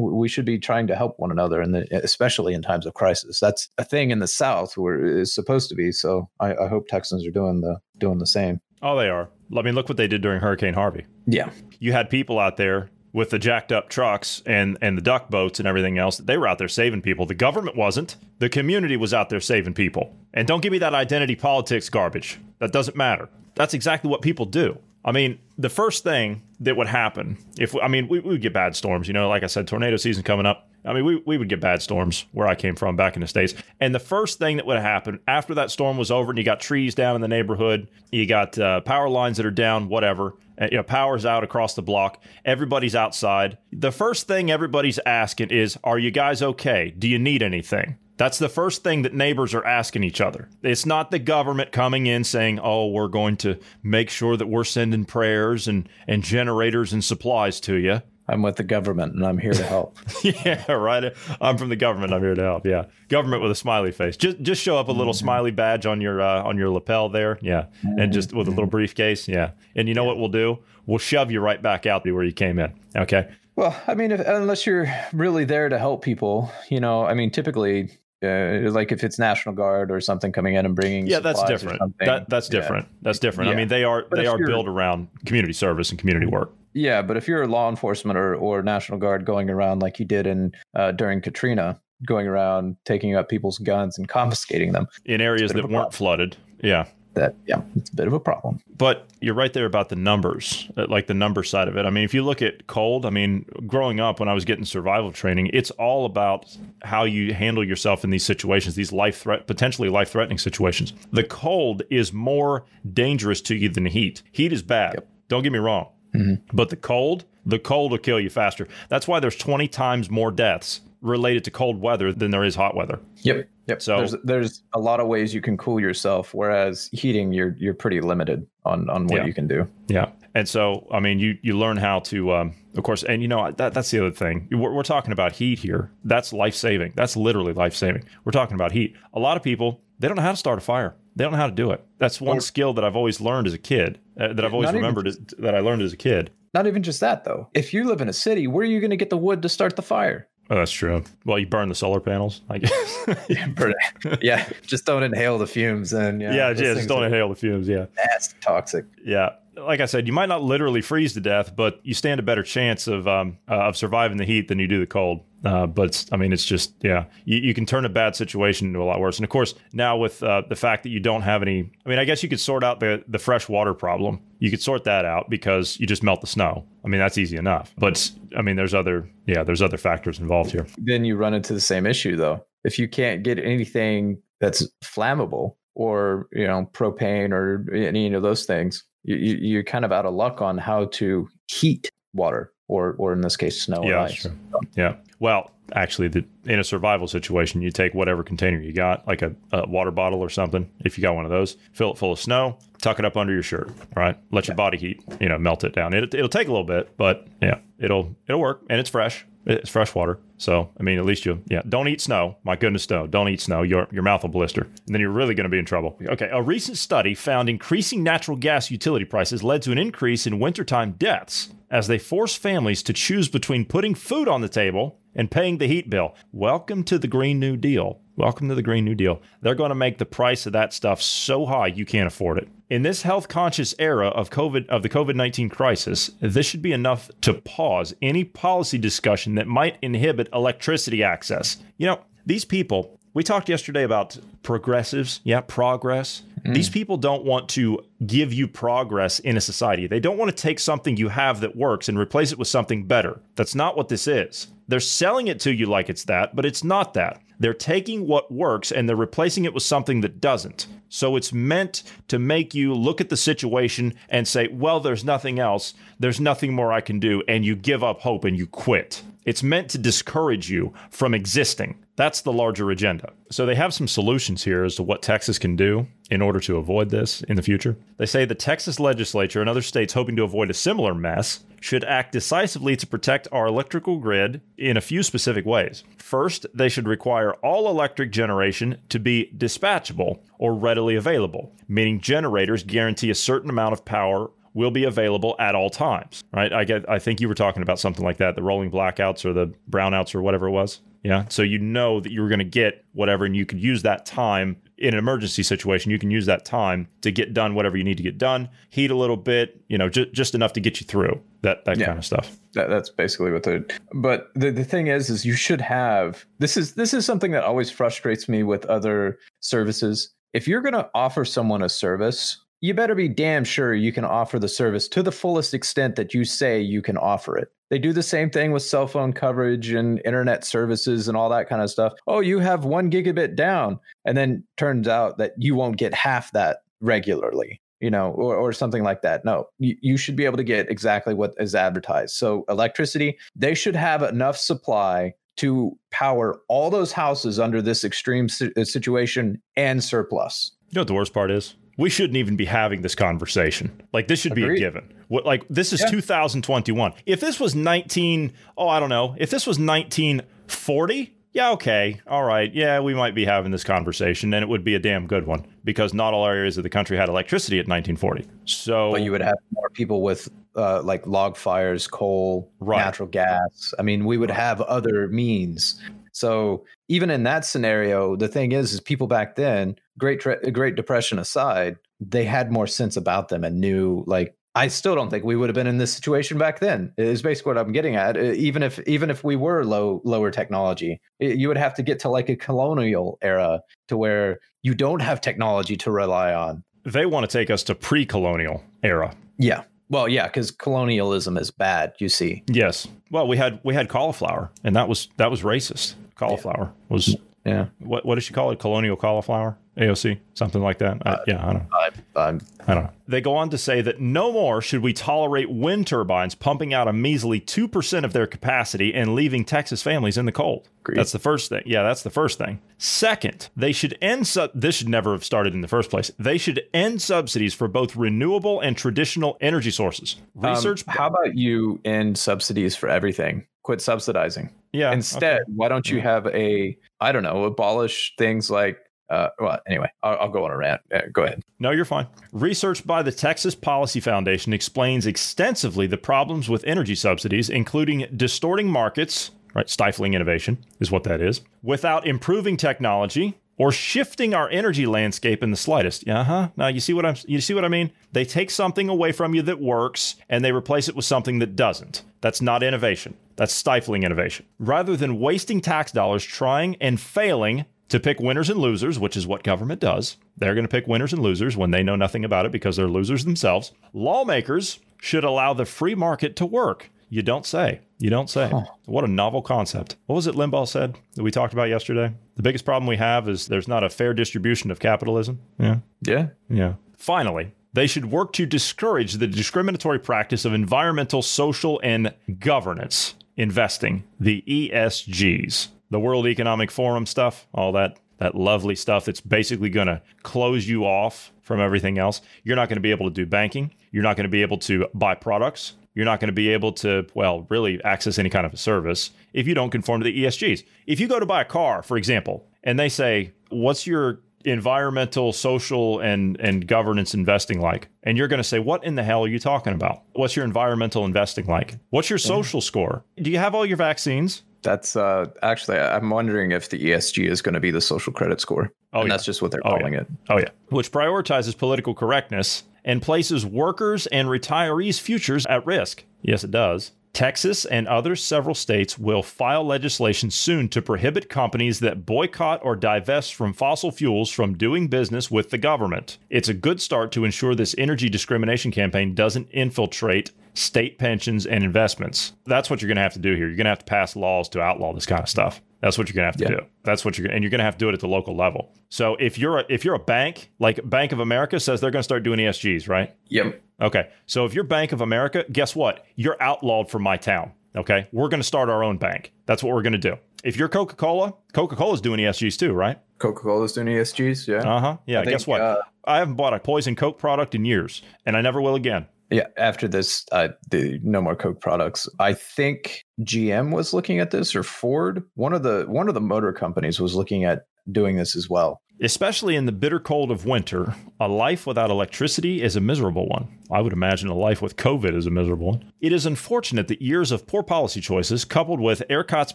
[0.00, 3.68] we should be trying to help one another and especially in times of crisis that's
[3.78, 7.26] a thing in the south where it's supposed to be so I, I hope texans
[7.26, 9.28] are doing the doing the same Oh, they are.
[9.56, 11.06] I mean, look what they did during Hurricane Harvey.
[11.26, 15.30] yeah You had people out there with the jacked up trucks and, and the duck
[15.30, 16.18] boats and everything else.
[16.18, 17.26] They were out there saving people.
[17.26, 18.16] The government wasn't.
[18.38, 20.14] The community was out there saving people.
[20.32, 22.38] And don't give me that identity politics garbage.
[22.60, 23.28] That doesn't matter.
[23.56, 24.78] That's exactly what people do.
[25.04, 28.52] I mean, the first thing that would happen if I mean we, we would get
[28.52, 30.68] bad storms, you know, like I said, tornado season coming up.
[30.84, 33.26] I mean, we, we would get bad storms where I came from back in the
[33.26, 33.52] States.
[33.80, 36.60] And the first thing that would happen after that storm was over and you got
[36.60, 40.68] trees down in the neighborhood, you got uh, power lines that are down, whatever, uh,
[40.70, 43.58] you know, power's out across the block, everybody's outside.
[43.72, 46.94] The first thing everybody's asking is, Are you guys okay?
[46.98, 47.98] Do you need anything?
[48.20, 50.50] That's the first thing that neighbors are asking each other.
[50.62, 54.64] It's not the government coming in saying, "Oh, we're going to make sure that we're
[54.64, 59.38] sending prayers and and generators and supplies to you." I'm with the government and I'm
[59.38, 59.96] here to help.
[60.22, 61.14] yeah, right.
[61.40, 62.12] I'm from the government.
[62.12, 62.66] I'm here to help.
[62.66, 64.18] Yeah, government with a smiley face.
[64.18, 65.24] Just just show up a little mm-hmm.
[65.24, 67.38] smiley badge on your uh, on your lapel there.
[67.40, 69.28] Yeah, and just with a little briefcase.
[69.28, 70.08] Yeah, and you know yeah.
[70.08, 70.58] what we'll do?
[70.84, 72.74] We'll shove you right back out to where you came in.
[72.94, 73.30] Okay.
[73.56, 77.30] Well, I mean, if, unless you're really there to help people, you know, I mean,
[77.30, 77.90] typically
[78.22, 81.80] uh, like if it's National Guard or something coming in and bringing yeah that's different.
[82.00, 82.86] that, that's different.
[82.86, 82.98] Yeah.
[83.02, 83.48] that's different.
[83.48, 83.54] Yeah.
[83.54, 86.52] I mean they are but they are built around community service and community work.
[86.74, 90.26] Yeah but if you're law enforcement or, or National Guard going around like you did
[90.26, 95.52] in uh, during Katrina going around taking up people's guns and confiscating them in areas
[95.52, 98.60] that weren't flooded yeah that yeah it's a bit of a problem.
[98.76, 101.84] But you're right there about the numbers uh, like the number side of it.
[101.84, 104.64] I mean if you look at cold i mean growing up when i was getting
[104.64, 109.46] survival training it's all about how you handle yourself in these situations these life threat
[109.46, 110.92] potentially life threatening situations.
[111.12, 114.22] The cold is more dangerous to you than heat.
[114.32, 114.94] Heat is bad.
[114.94, 115.08] Yep.
[115.28, 115.88] don't get me wrong.
[116.14, 116.56] Mm-hmm.
[116.56, 118.66] but the cold the cold will kill you faster.
[118.88, 122.76] That's why there's 20 times more deaths related to cold weather than there is hot
[122.76, 123.82] weather yep Yep.
[123.82, 127.74] So there's there's a lot of ways you can cool yourself, whereas heating you're you're
[127.74, 129.26] pretty limited on on what yeah.
[129.26, 129.68] you can do.
[129.86, 130.10] Yeah.
[130.34, 133.50] And so I mean you you learn how to um, of course and you know
[133.52, 134.48] that that's the other thing.
[134.50, 135.90] We're, we're talking about heat here.
[136.04, 136.94] That's life saving.
[136.96, 138.04] That's literally life saving.
[138.24, 138.96] We're talking about heat.
[139.14, 140.96] A lot of people they don't know how to start a fire.
[141.14, 141.84] They don't know how to do it.
[141.98, 144.00] That's one or, skill that I've always learned as a kid.
[144.18, 146.30] Uh, that I've always remembered even, that I learned as a kid.
[146.54, 147.48] Not even just that though.
[147.54, 149.48] If you live in a city, where are you going to get the wood to
[149.48, 150.28] start the fire?
[150.50, 151.04] Oh, that's true.
[151.24, 153.06] Well, you burn the solar panels, I guess.
[154.20, 155.92] yeah, just don't inhale the fumes.
[155.92, 157.68] And yeah, yeah, yeah just don't inhale the fumes.
[157.68, 158.84] Yeah, that's toxic.
[159.04, 159.30] Yeah,
[159.66, 162.42] like I said, you might not literally freeze to death, but you stand a better
[162.42, 165.20] chance of um, uh, of surviving the heat than you do the cold.
[165.44, 168.82] Uh, but I mean, it's just yeah, you, you, can turn a bad situation into
[168.82, 169.16] a lot worse.
[169.16, 171.98] And of course, now with uh, the fact that you don't have any, I mean,
[171.98, 174.20] I guess you could sort out the the fresh water problem.
[174.38, 176.66] You could sort that out because you just melt the snow.
[176.84, 177.74] I mean, that's easy enough.
[177.78, 180.66] But I mean, there's other yeah, there's other factors involved here.
[180.78, 182.44] Then you run into the same issue though.
[182.64, 188.44] If you can't get anything that's flammable or you know propane or any of those
[188.44, 193.12] things, you, you're kind of out of luck on how to heat water or or
[193.12, 194.14] in this case snow yeah, or ice.
[194.14, 194.32] Sure.
[194.76, 194.96] Yeah.
[195.18, 199.34] Well, actually, the, in a survival situation, you take whatever container you got, like a,
[199.52, 200.70] a, water bottle or something.
[200.84, 203.32] If you got one of those, fill it full of snow, tuck it up under
[203.32, 203.70] your shirt.
[203.94, 205.94] Right, let your body heat, you know, melt it down.
[205.94, 209.26] It, it'll take a little bit, but yeah, it'll it'll work, and it's fresh.
[209.46, 210.18] It's fresh water.
[210.36, 212.36] So, I mean, at least you, yeah, don't eat snow.
[212.44, 213.62] My goodness, no, don't eat snow.
[213.62, 214.62] Your, your mouth will blister.
[214.62, 215.98] And then you're really going to be in trouble.
[216.06, 216.28] Okay.
[216.30, 220.92] A recent study found increasing natural gas utility prices led to an increase in wintertime
[220.92, 225.58] deaths as they force families to choose between putting food on the table and paying
[225.58, 226.14] the heat bill.
[226.32, 228.00] Welcome to the Green New Deal.
[228.20, 229.22] Welcome to the Green New Deal.
[229.40, 232.50] They're going to make the price of that stuff so high you can't afford it.
[232.68, 237.10] In this health conscious era of COVID of the COVID-19 crisis, this should be enough
[237.22, 241.62] to pause any policy discussion that might inhibit electricity access.
[241.78, 246.22] You know, these people, we talked yesterday about progressives, yeah, progress.
[246.44, 246.54] Mm.
[246.54, 249.86] These people don't want to give you progress in a society.
[249.86, 252.86] They don't want to take something you have that works and replace it with something
[252.86, 253.20] better.
[253.36, 254.48] That's not what this is.
[254.68, 257.20] They're selling it to you like it's that, but it's not that.
[257.40, 260.66] They're taking what works and they're replacing it with something that doesn't.
[260.90, 265.38] So it's meant to make you look at the situation and say, well, there's nothing
[265.38, 265.74] else.
[265.98, 267.22] There's nothing more I can do.
[267.26, 269.02] And you give up hope and you quit.
[269.24, 271.78] It's meant to discourage you from existing.
[272.00, 273.12] That's the larger agenda.
[273.30, 276.56] So they have some solutions here as to what Texas can do in order to
[276.56, 277.76] avoid this in the future.
[277.98, 281.84] They say the Texas legislature and other states hoping to avoid a similar mess should
[281.84, 285.84] act decisively to protect our electrical grid in a few specific ways.
[285.98, 292.62] First, they should require all electric generation to be dispatchable or readily available, meaning generators
[292.62, 296.24] guarantee a certain amount of power will be available at all times.
[296.32, 296.50] Right?
[296.50, 299.34] I get I think you were talking about something like that, the rolling blackouts or
[299.34, 300.80] the brownouts or whatever it was.
[301.02, 301.24] Yeah.
[301.28, 304.04] So you know that you were going to get whatever, and you could use that
[304.04, 305.90] time in an emergency situation.
[305.90, 308.90] You can use that time to get done whatever you need to get done, heat
[308.90, 311.86] a little bit, you know, just just enough to get you through that that yeah.
[311.86, 312.38] kind of stuff.
[312.54, 313.70] That, that's basically what the.
[313.94, 317.44] But the the thing is, is you should have this is this is something that
[317.44, 320.12] always frustrates me with other services.
[320.32, 324.04] If you're going to offer someone a service, you better be damn sure you can
[324.04, 327.48] offer the service to the fullest extent that you say you can offer it.
[327.70, 331.48] They do the same thing with cell phone coverage and internet services and all that
[331.48, 331.94] kind of stuff.
[332.06, 333.78] Oh, you have one gigabit down.
[334.04, 338.52] And then turns out that you won't get half that regularly, you know, or, or
[338.52, 339.24] something like that.
[339.24, 342.14] No, you, you should be able to get exactly what is advertised.
[342.16, 348.28] So, electricity, they should have enough supply to power all those houses under this extreme
[348.56, 350.52] uh, situation and surplus.
[350.70, 351.54] You know what the worst part is?
[351.80, 353.70] We shouldn't even be having this conversation.
[353.92, 354.48] Like this should Agreed.
[354.48, 354.92] be a given.
[355.08, 355.90] What like this is Yeah.
[355.90, 356.92] 2021.
[357.06, 359.14] If this was 19, oh I don't know.
[359.18, 364.34] If this was 1940, yeah, okay, all right, yeah, we might be having this conversation,
[364.34, 366.96] and it would be a damn good one because not all areas of the country
[366.96, 368.26] had electricity at 1940.
[368.46, 372.78] So But you would have more people with uh, like log fires, coal, Right.
[372.84, 373.72] natural gas.
[373.78, 375.80] I mean, we would have other means.
[376.12, 380.74] So even in that scenario, the thing is, is people back then, Great Tre- Great
[380.74, 384.34] Depression aside, they had more sense about them and knew like.
[384.56, 386.92] I still don't think we would have been in this situation back then.
[386.98, 388.16] Is basically what I'm getting at.
[388.16, 392.00] Uh, Even if even if we were low lower technology, you would have to get
[392.00, 396.64] to like a colonial era to where you don't have technology to rely on.
[396.84, 399.14] they want to take us to pre-colonial era.
[399.38, 399.62] Yeah.
[399.88, 401.92] Well, yeah, because colonialism is bad.
[402.00, 402.42] You see.
[402.48, 402.88] Yes.
[403.12, 405.94] Well, we had we had cauliflower, and that was that was racist.
[406.16, 407.66] Cauliflower was Yeah.
[407.78, 408.58] what what does she call it?
[408.58, 410.98] Colonial cauliflower, AOC, something like that.
[411.06, 411.66] I, yeah, I don't.
[411.72, 412.90] I, I'm I don't know.
[413.08, 416.86] They go on to say that no more should we tolerate wind turbines pumping out
[416.86, 420.68] a measly 2% of their capacity and leaving Texas families in the cold.
[420.82, 420.98] Agreed.
[420.98, 421.62] That's the first thing.
[421.66, 422.60] Yeah, that's the first thing.
[422.78, 426.12] Second, they should end sub- this should never have started in the first place.
[426.18, 430.16] They should end subsidies for both renewable and traditional energy sources.
[430.40, 433.46] Um, Research how about you end subsidies for everything?
[433.62, 434.50] Quit subsidizing.
[434.72, 434.92] yeah.
[434.92, 438.78] Instead, why don't you have a I don't know, abolish things like
[439.10, 440.80] uh well anyway, I'll, I'll go on a rant.
[440.94, 441.42] Uh, go ahead.
[441.58, 442.06] No, you're fine.
[442.32, 448.68] Research by the Texas Policy Foundation explains extensively the problems with energy subsidies, including distorting
[448.70, 449.68] markets, right?
[449.68, 455.50] Stifling innovation is what that is, without improving technology or shifting our energy landscape in
[455.50, 456.08] the slightest.
[456.08, 456.48] Uh huh.
[456.56, 457.16] Now you see what I'm.
[457.26, 457.90] You see what I mean?
[458.12, 461.56] They take something away from you that works and they replace it with something that
[461.56, 462.02] doesn't.
[462.22, 463.18] That's not innovation.
[463.36, 464.46] That's stifling innovation.
[464.58, 469.26] Rather than wasting tax dollars trying and failing to pick winners and losers, which is
[469.26, 470.16] what government does.
[470.36, 472.88] They're going to pick winners and losers when they know nothing about it because they're
[472.88, 473.72] losers themselves.
[473.92, 476.90] Lawmakers should allow the free market to work.
[477.08, 477.80] You don't say.
[477.98, 478.52] You don't say.
[478.86, 479.96] What a novel concept.
[480.06, 482.14] What was it Limbaugh said that we talked about yesterday?
[482.36, 485.40] The biggest problem we have is there's not a fair distribution of capitalism.
[485.58, 485.78] Yeah.
[486.02, 486.28] Yeah.
[486.48, 486.74] Yeah.
[486.96, 494.04] Finally, they should work to discourage the discriminatory practice of environmental, social, and governance investing,
[494.20, 499.86] the ESGs, the World Economic Forum stuff, all that that lovely stuff that's basically going
[499.86, 502.20] to close you off from everything else.
[502.44, 503.74] You're not going to be able to do banking.
[503.90, 505.74] You're not going to be able to buy products.
[505.94, 509.10] You're not going to be able to, well, really access any kind of a service
[509.32, 510.64] if you don't conform to the ESGs.
[510.86, 515.32] If you go to buy a car, for example, and they say, "What's your environmental,
[515.32, 519.24] social, and and governance investing like?" and you're going to say, "What in the hell
[519.24, 520.02] are you talking about?
[520.12, 521.78] What's your environmental investing like?
[521.90, 523.04] What's your social score?
[523.16, 527.40] Do you have all your vaccines?" That's uh actually I'm wondering if the ESG is
[527.42, 528.72] going to be the social credit score.
[528.92, 529.14] Oh, and yeah.
[529.14, 530.06] that's just what they're Oh, calling it.
[530.28, 530.48] Oh, yeah.
[530.68, 536.04] Which prioritizes political correctness and places workers and retirees' futures at risk.
[536.22, 536.92] Yes, it does.
[537.12, 542.76] Texas and other several states will file legislation soon to prohibit companies that boycott or
[542.76, 546.18] divest from fossil fuels from doing business with the government.
[546.30, 551.62] It's a good start to ensure this energy discrimination campaign doesn't infiltrate state pensions and
[551.64, 552.32] investments.
[552.46, 553.46] That's what you're going to have to do here.
[553.46, 555.62] You're going to have to pass laws to outlaw this kind of stuff.
[555.80, 556.60] That's what you're going to have to Yeah.
[556.60, 556.66] do.
[556.84, 558.72] That's what you're and you're going to have to do it at the local level.
[558.90, 562.00] So if you're a, if you're a bank, like Bank of America says they're going
[562.00, 563.14] to start doing ESGs, right?
[563.28, 563.60] Yep.
[563.80, 564.08] Okay.
[564.26, 566.04] So if you're Bank of America, guess what?
[566.16, 567.52] You're outlawed from my town.
[567.76, 568.08] Okay.
[568.12, 569.32] We're going to start our own bank.
[569.46, 570.16] That's what we're going to do.
[570.44, 572.98] If you're Coca Cola, Coca Cola's doing ESGs too, right?
[573.18, 574.58] Coca-Cola's doing ESGs, yeah.
[574.66, 574.96] Uh huh.
[575.06, 575.20] Yeah.
[575.20, 575.60] I think, guess what?
[575.60, 579.06] uh, I haven't bought a poison Coke product in years, and I never will again.
[579.30, 582.08] Yeah, after this, uh, the no more Coke products.
[582.18, 585.22] I think GM was looking at this, or Ford.
[585.34, 588.80] One of the one of the motor companies was looking at doing this as well.
[589.02, 593.48] Especially in the bitter cold of winter, a life without electricity is a miserable one.
[593.70, 595.92] I would imagine a life with COVID is a miserable one.
[596.02, 599.54] It is unfortunate that years of poor policy choices, coupled with ERCOT's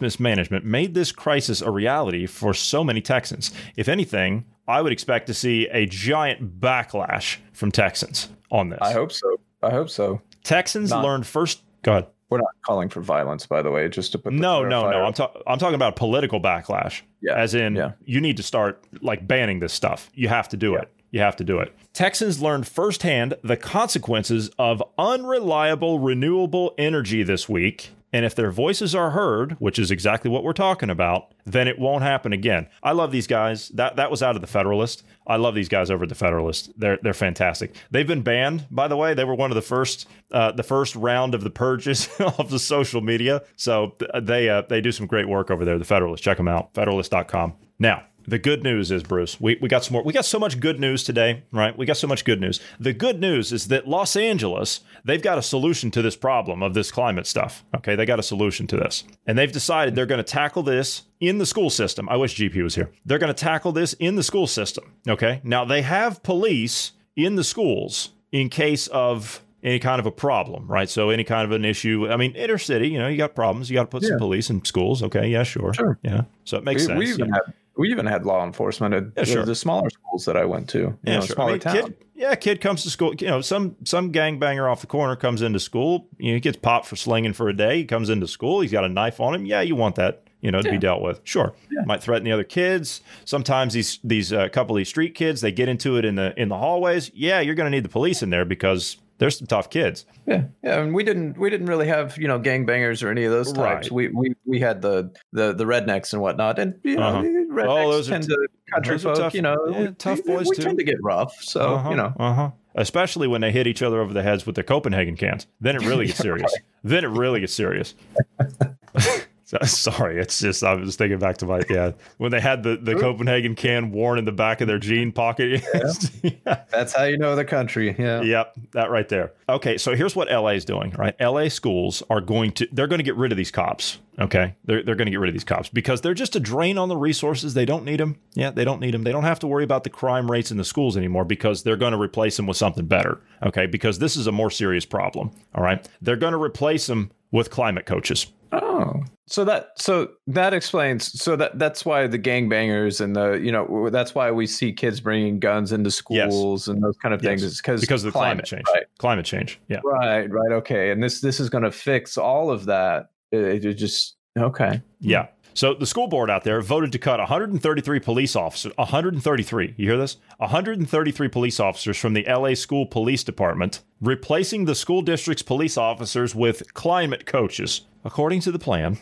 [0.00, 3.52] mismanagement, made this crisis a reality for so many Texans.
[3.76, 8.80] If anything, I would expect to see a giant backlash from Texans on this.
[8.82, 9.36] I hope so.
[9.62, 10.20] I hope so.
[10.44, 11.62] Texans Not- learned first.
[11.82, 12.06] Go ahead.
[12.28, 15.04] We're not calling for violence, by the way, just to put the No, no, no.
[15.04, 17.02] I'm, ta- I'm talking about political backlash.
[17.22, 17.92] Yeah, As in, yeah.
[18.04, 20.10] you need to start like banning this stuff.
[20.12, 20.80] You have to do Yeah.
[20.80, 20.92] it.
[21.12, 21.72] You have to do it.
[21.92, 27.90] Texans learned firsthand the consequences of unreliable renewable energy this week.
[28.12, 31.78] And if their voices are heard, which is exactly what we're talking about, then it
[31.78, 32.68] won't happen again.
[32.82, 33.68] I love these guys.
[33.70, 35.02] That that was out of the Federalist.
[35.26, 36.70] I love these guys over at the Federalist.
[36.78, 37.74] They're they're fantastic.
[37.90, 39.14] They've been banned, by the way.
[39.14, 42.58] They were one of the first uh, the first round of the purges of the
[42.58, 43.42] social media.
[43.56, 45.78] So they uh, they do some great work over there.
[45.78, 46.22] The Federalist.
[46.22, 46.72] Check them out.
[46.74, 47.54] Federalist.com.
[47.78, 50.02] Now the good news is, Bruce, we, we got some more.
[50.02, 51.76] We got so much good news today, right?
[51.76, 52.60] We got so much good news.
[52.80, 56.74] The good news is that Los Angeles, they've got a solution to this problem of
[56.74, 57.64] this climate stuff.
[57.76, 61.02] Okay, they got a solution to this, and they've decided they're going to tackle this
[61.20, 62.08] in the school system.
[62.08, 62.90] I wish GP was here.
[63.04, 64.92] They're going to tackle this in the school system.
[65.08, 70.10] Okay, now they have police in the schools in case of any kind of a
[70.12, 70.88] problem, right?
[70.88, 72.06] So any kind of an issue.
[72.08, 73.68] I mean, inner city, you know, you got problems.
[73.68, 74.10] You got to put Yeah.
[74.10, 75.02] some police in schools.
[75.02, 75.98] Okay, yeah, sure, Sure.
[76.02, 76.22] yeah.
[76.44, 76.98] So it makes we, sense.
[76.98, 77.34] we even yeah.
[77.46, 79.44] had we even had law enforcement at Yeah, sure.
[79.44, 80.78] the, smaller schools that I went to.
[80.78, 81.32] You Yeah, know, sure.
[81.32, 81.74] I smaller mean, town.
[81.74, 83.14] kid, yeah, kid comes to school.
[83.18, 86.08] You know, some some gangbanger off the corner comes into school.
[86.18, 87.78] You know, he gets popped for slinging for a day.
[87.78, 88.60] He comes into school.
[88.60, 89.44] He's got a knife on him.
[89.46, 90.22] Yeah, you want that.
[90.42, 91.20] You know, to be dealt with.
[91.24, 91.82] Sure, Yeah.
[91.86, 93.00] might threaten the other kids.
[93.24, 96.32] Sometimes these these uh, couple of these street kids they get into it in the
[96.40, 97.10] in the hallways.
[97.14, 100.04] Yeah, you're going to need the police in there because there's some tough kids.
[100.26, 103.32] Yeah, yeah, and we didn't we didn't really have you know gangbangers or any of
[103.32, 103.90] those types.
[103.90, 103.92] Right.
[103.92, 107.22] We we we had the the the rednecks and whatnot, and you know Uh-huh.
[107.56, 109.16] Rednecks Oh, those are tend t- to country folk.
[109.16, 110.62] tough- you know, yeah, we, tough boys we too.
[110.62, 112.12] tend to get rough, so Uh-huh, you know.
[112.18, 112.50] uh huh.
[112.78, 115.46] Especially when they hit each other over the heads with their Copenhagen cans.
[115.60, 116.54] Then it really gets serious.
[116.84, 117.94] Then it really gets serious.
[119.46, 122.76] So- Sorry, it's just I was thinking back to my yeah when they had the,
[122.76, 125.62] the Copenhagen can worn in the back of their jean pocket.
[126.22, 126.62] yeah.
[126.70, 127.94] That's how you know the country.
[127.98, 128.22] Yeah.
[128.22, 129.32] Yep, that right there.
[129.48, 131.14] Okay, so here's what LA is doing, right?
[131.20, 133.98] LA schools are going to they're going to get rid of these cops.
[134.18, 136.76] Okay, they're they're going to get rid of these cops because they're just a drain
[136.76, 137.54] on the resources.
[137.54, 138.16] They don't need them.
[138.34, 139.04] Yeah, they don't need them.
[139.04, 141.76] They don't have to worry about the crime rates in the schools anymore because they're
[141.76, 143.20] going to replace them with something better.
[143.44, 145.30] Okay, because this is a more serious problem.
[145.54, 148.26] All right, they're going to replace them with climate coaches.
[148.52, 151.20] Oh, so that so that explains.
[151.20, 155.00] So that that's why the gangbangers and the you know that's why we see kids
[155.00, 157.42] bringing guns into schools and those kind of things.
[157.42, 157.56] Yes.
[157.56, 158.64] Because because of the climate, change.
[158.72, 158.84] Right.
[158.98, 159.60] Climate change.
[159.68, 159.80] Yeah.
[159.84, 160.30] Right.
[160.30, 160.52] Right.
[160.52, 160.90] Okay.
[160.90, 163.10] And this this is going to fix all of that.
[163.32, 164.80] It, it just okay.
[165.00, 165.26] Yeah.
[165.56, 168.74] So the school board out there voted to cut 133 police officers.
[168.76, 169.74] 133.
[169.78, 170.18] You hear this?
[170.36, 176.34] 133 police officers from the LA School Police Department, replacing the school district's police officers
[176.34, 177.86] with climate coaches.
[178.06, 178.98] According to the plan,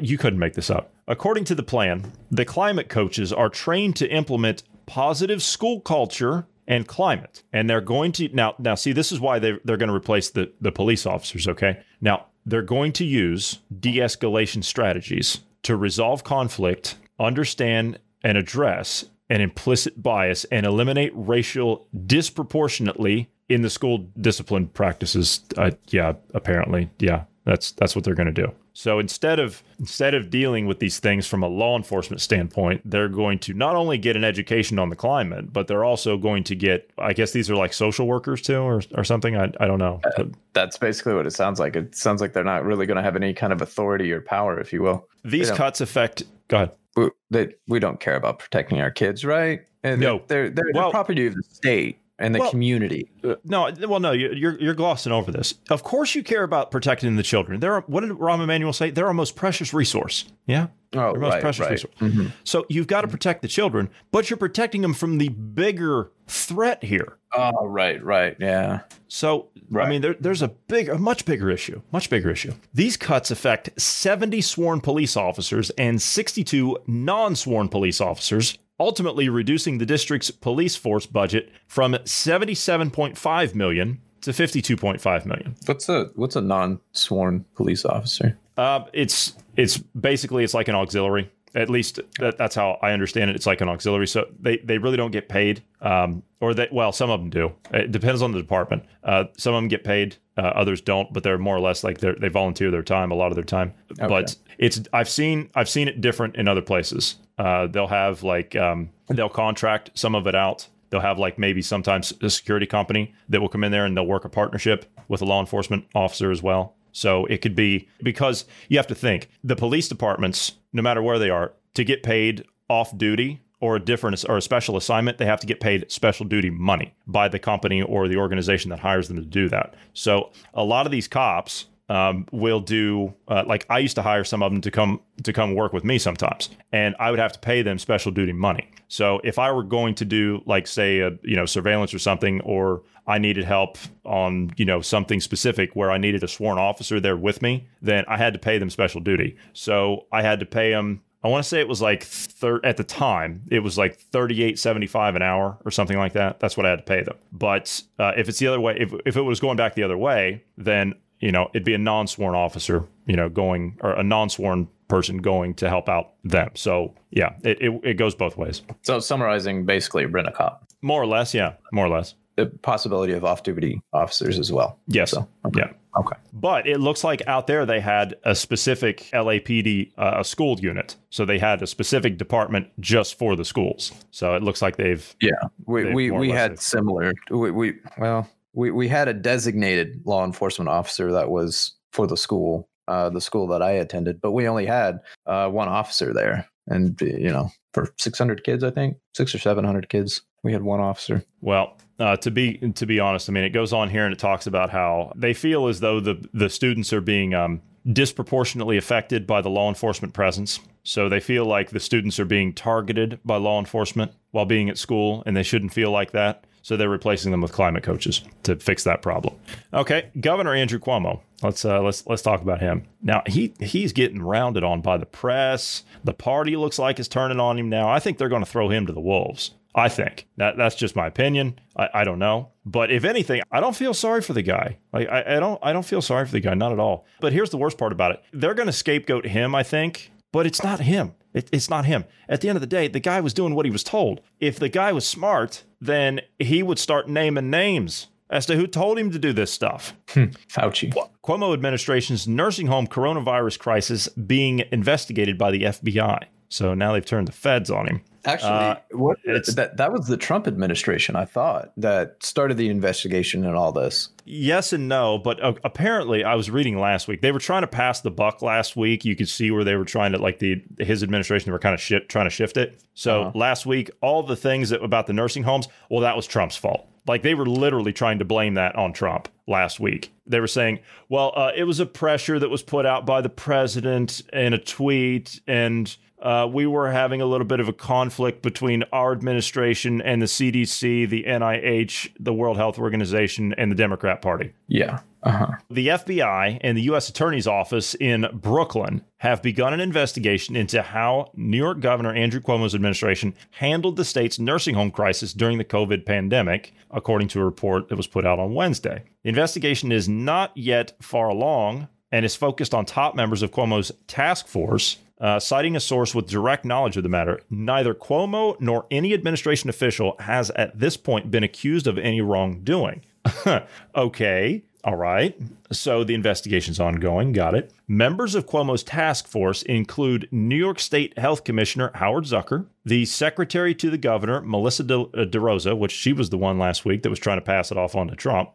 [0.00, 0.90] you couldn't make this up.
[1.06, 6.88] According to the plan, the climate coaches are trained to implement positive school culture and
[6.88, 7.42] climate.
[7.52, 10.30] And they're going to now now see this is why they they're going to replace
[10.30, 11.82] the the police officers, okay?
[12.00, 20.02] Now, they're going to use de-escalation strategies to resolve conflict, understand and address an implicit
[20.02, 25.40] bias and eliminate racial disproportionately in the school discipline practices.
[25.58, 26.88] Uh, yeah, apparently.
[26.98, 27.24] Yeah.
[27.46, 28.52] That's that's what they're going to do.
[28.72, 33.08] So instead of instead of dealing with these things from a law enforcement standpoint, they're
[33.08, 36.56] going to not only get an education on the climate, but they're also going to
[36.56, 39.36] get I guess these are like social workers too or or something.
[39.36, 40.00] I, I don't know.
[40.16, 41.76] But That's basically what it sounds like.
[41.76, 44.58] It sounds like they're not really going to have any kind of authority or power,
[44.58, 45.06] if you will.
[45.24, 46.72] these cuts affect go ahead.
[46.96, 49.60] We, they, we don't care about protecting our kids, right?
[49.84, 50.22] And No.
[50.26, 53.10] they're they're, Well- they're property of the state and the Well- community.
[53.22, 55.54] Uh, no, well, no, you- you're you're glossing over this.
[55.70, 57.60] Of course, you care about protecting the children.
[57.60, 58.90] They're what did Rahm Emanuel say?
[58.90, 60.24] They're our most precious resource.
[60.46, 61.70] Yeah, Oh, their most right, precious right.
[61.72, 61.94] resource.
[62.00, 62.32] Mhm.
[62.44, 66.82] So you've got to protect the children, but you're protecting them from the bigger threat
[66.84, 67.18] here.
[67.36, 68.80] Oh, right, right, yeah.
[69.08, 72.52] So I mean, there, there's a big, a much bigger issue, much bigger issue.
[72.72, 79.86] These cuts affect 70 sworn police officers and 62 non-sworn police officers, ultimately reducing the
[79.86, 85.54] district's police force budget from 77.5 million to 52.5 million.
[85.66, 88.38] What's a what's a non-sworn police officer?
[88.56, 91.30] Uh, it's it's basically it's like an auxiliary.
[91.56, 93.36] At least that, that's how I understand it.
[93.36, 96.92] It's like an auxiliary, so they, they really don't get paid, um, or they well,
[96.92, 97.52] some of them do.
[97.72, 98.84] It depends on the department.
[99.02, 101.98] Uh, some of them get paid, uh, others don't, but they're more or less like
[101.98, 103.72] they they volunteer their time, a lot of their time.
[104.08, 107.16] But it's I've seen I've seen it different in other places.
[107.38, 110.68] Uh, they'll have like um, they'll contract some of it out.
[110.90, 114.06] They'll have like maybe sometimes a security company that will come in there and they'll
[114.06, 116.75] work a partnership with a law enforcement officer as well.
[116.96, 121.18] So it could be because you have to think the police departments, no matter where
[121.18, 125.26] they are, to get paid off duty or a different or a special assignment, they
[125.26, 129.08] have to get paid special duty money by the company or the organization that hires
[129.08, 129.74] them to do that.
[129.92, 134.24] So a lot of these cops um, will do uh, like I used to hire
[134.24, 137.32] some of them to come to come work with me sometimes, and I would have
[137.32, 138.70] to pay them special duty money.
[138.88, 142.40] So if I were going to do like say a you know surveillance or something,
[142.42, 147.00] or I needed help on you know something specific where I needed a sworn officer
[147.00, 149.36] there with me, then I had to pay them special duty.
[149.52, 151.02] So I had to pay them.
[151.24, 154.42] I want to say it was like thir- at the time it was like thirty
[154.42, 156.40] eight seventy five an hour or something like that.
[156.40, 157.16] That's what I had to pay them.
[157.32, 159.98] But uh, if it's the other way, if if it was going back the other
[159.98, 164.02] way, then you know it'd be a non sworn officer, you know, going or a
[164.02, 166.50] non sworn person going to help out them.
[166.54, 168.62] So yeah, it, it, it goes both ways.
[168.82, 170.70] So summarizing, basically, rent a cop.
[170.82, 172.14] More or less, yeah, more or less.
[172.36, 174.78] The possibility of off-duty officers as well.
[174.88, 175.60] Yes, So okay.
[175.60, 175.72] yeah.
[175.98, 176.16] Okay.
[176.34, 180.96] But it looks like out there they had a specific LAPD, uh, a school unit.
[181.08, 183.92] So they had a specific department just for the schools.
[184.10, 185.30] So it looks like they've Yeah,
[185.64, 187.14] we They we, we had similar.
[187.30, 192.16] We, we well, we we had a designated law enforcement officer that was for the
[192.16, 196.48] school, uh, the school that I attended, but we only had uh, one officer there,
[196.66, 200.52] and you know, for six hundred kids, I think six or seven hundred kids, we
[200.52, 201.22] had one officer.
[201.40, 204.18] Well, uh, to be to be honest, I mean, it goes on here and it
[204.18, 207.60] talks about how they feel as though the the students are being um,
[207.92, 210.58] disproportionately affected by the law enforcement presence.
[210.82, 214.78] So they feel like the students are being targeted by law enforcement while being at
[214.78, 216.44] school, and they shouldn't feel like that.
[216.66, 219.36] So they're replacing them with climate coaches to fix that problem.
[219.72, 221.20] Okay, Governor Andrew Cuomo.
[221.40, 223.22] Let's uh, let's let's talk about him now.
[223.24, 225.84] He he's getting rounded on by the press.
[226.02, 227.88] The party looks like is turning on him now.
[227.88, 229.52] I think they're going to throw him to the wolves.
[229.76, 231.60] I think that that's just my opinion.
[231.76, 234.78] I, I don't know, but if anything, I don't feel sorry for the guy.
[234.92, 237.06] Like I, I don't I don't feel sorry for the guy, not at all.
[237.20, 239.54] But here's the worst part about it: they're going to scapegoat him.
[239.54, 241.14] I think, but it's not him.
[241.36, 242.06] It, it's not him.
[242.28, 244.22] At the end of the day, the guy was doing what he was told.
[244.40, 248.98] If the guy was smart, then he would start naming names as to who told
[248.98, 249.94] him to do this stuff.
[250.08, 250.92] Hmm, Fauci.
[251.22, 256.24] Cuomo administration's nursing home coronavirus crisis being investigated by the FBI.
[256.48, 258.00] So now they've turned the feds on him.
[258.26, 263.44] Actually, Uh, what that that was the Trump administration, I thought, that started the investigation
[263.46, 264.08] and all this.
[264.24, 267.20] Yes and no, but uh, apparently I was reading last week.
[267.22, 269.04] They were trying to pass the buck last week.
[269.04, 271.80] You could see where they were trying to like the his administration were kind of
[271.80, 272.80] shit, trying to shift it.
[272.94, 273.32] So Uh-huh.
[273.38, 276.86] last week all the things that about the nursing homes, well that was Trump's fault.
[277.06, 280.12] Like they were literally trying to blame that on Trump last week.
[280.26, 283.28] They were saying, well, uh, it was a pressure that was put out by the
[283.28, 288.42] president in a tweet and uh, we were having a little bit of a conflict
[288.42, 294.22] between our administration and the CDC, the NIH, the World Health Organization, and the Democrat
[294.22, 294.52] Party.
[294.66, 295.00] Yeah.
[295.22, 295.56] Uh-huh.
[295.68, 297.08] The FBI and the U.S.
[297.08, 302.76] Attorney's Office in Brooklyn have begun an investigation into how New York Governor Andrew Cuomo's
[302.76, 307.88] administration handled the state's nursing home crisis during the COVID pandemic, according to a report
[307.88, 309.02] that was put out on Wednesday.
[309.24, 313.92] The investigation is not yet far along and is focused on top members of Cuomo's
[314.06, 314.98] task force.
[315.18, 319.70] Uh, citing a source with direct knowledge of the matter, neither Cuomo nor any administration
[319.70, 323.00] official has at this point been accused of any wrongdoing.
[323.94, 324.62] okay.
[324.86, 325.36] All right.
[325.72, 327.32] So the investigation's ongoing.
[327.32, 327.72] Got it.
[327.88, 333.74] Members of Cuomo's task force include New York State Health Commissioner Howard Zucker, the Secretary
[333.74, 337.10] to the Governor, Melissa De, uh, DeRosa, which she was the one last week that
[337.10, 338.50] was trying to pass it off on to Trump.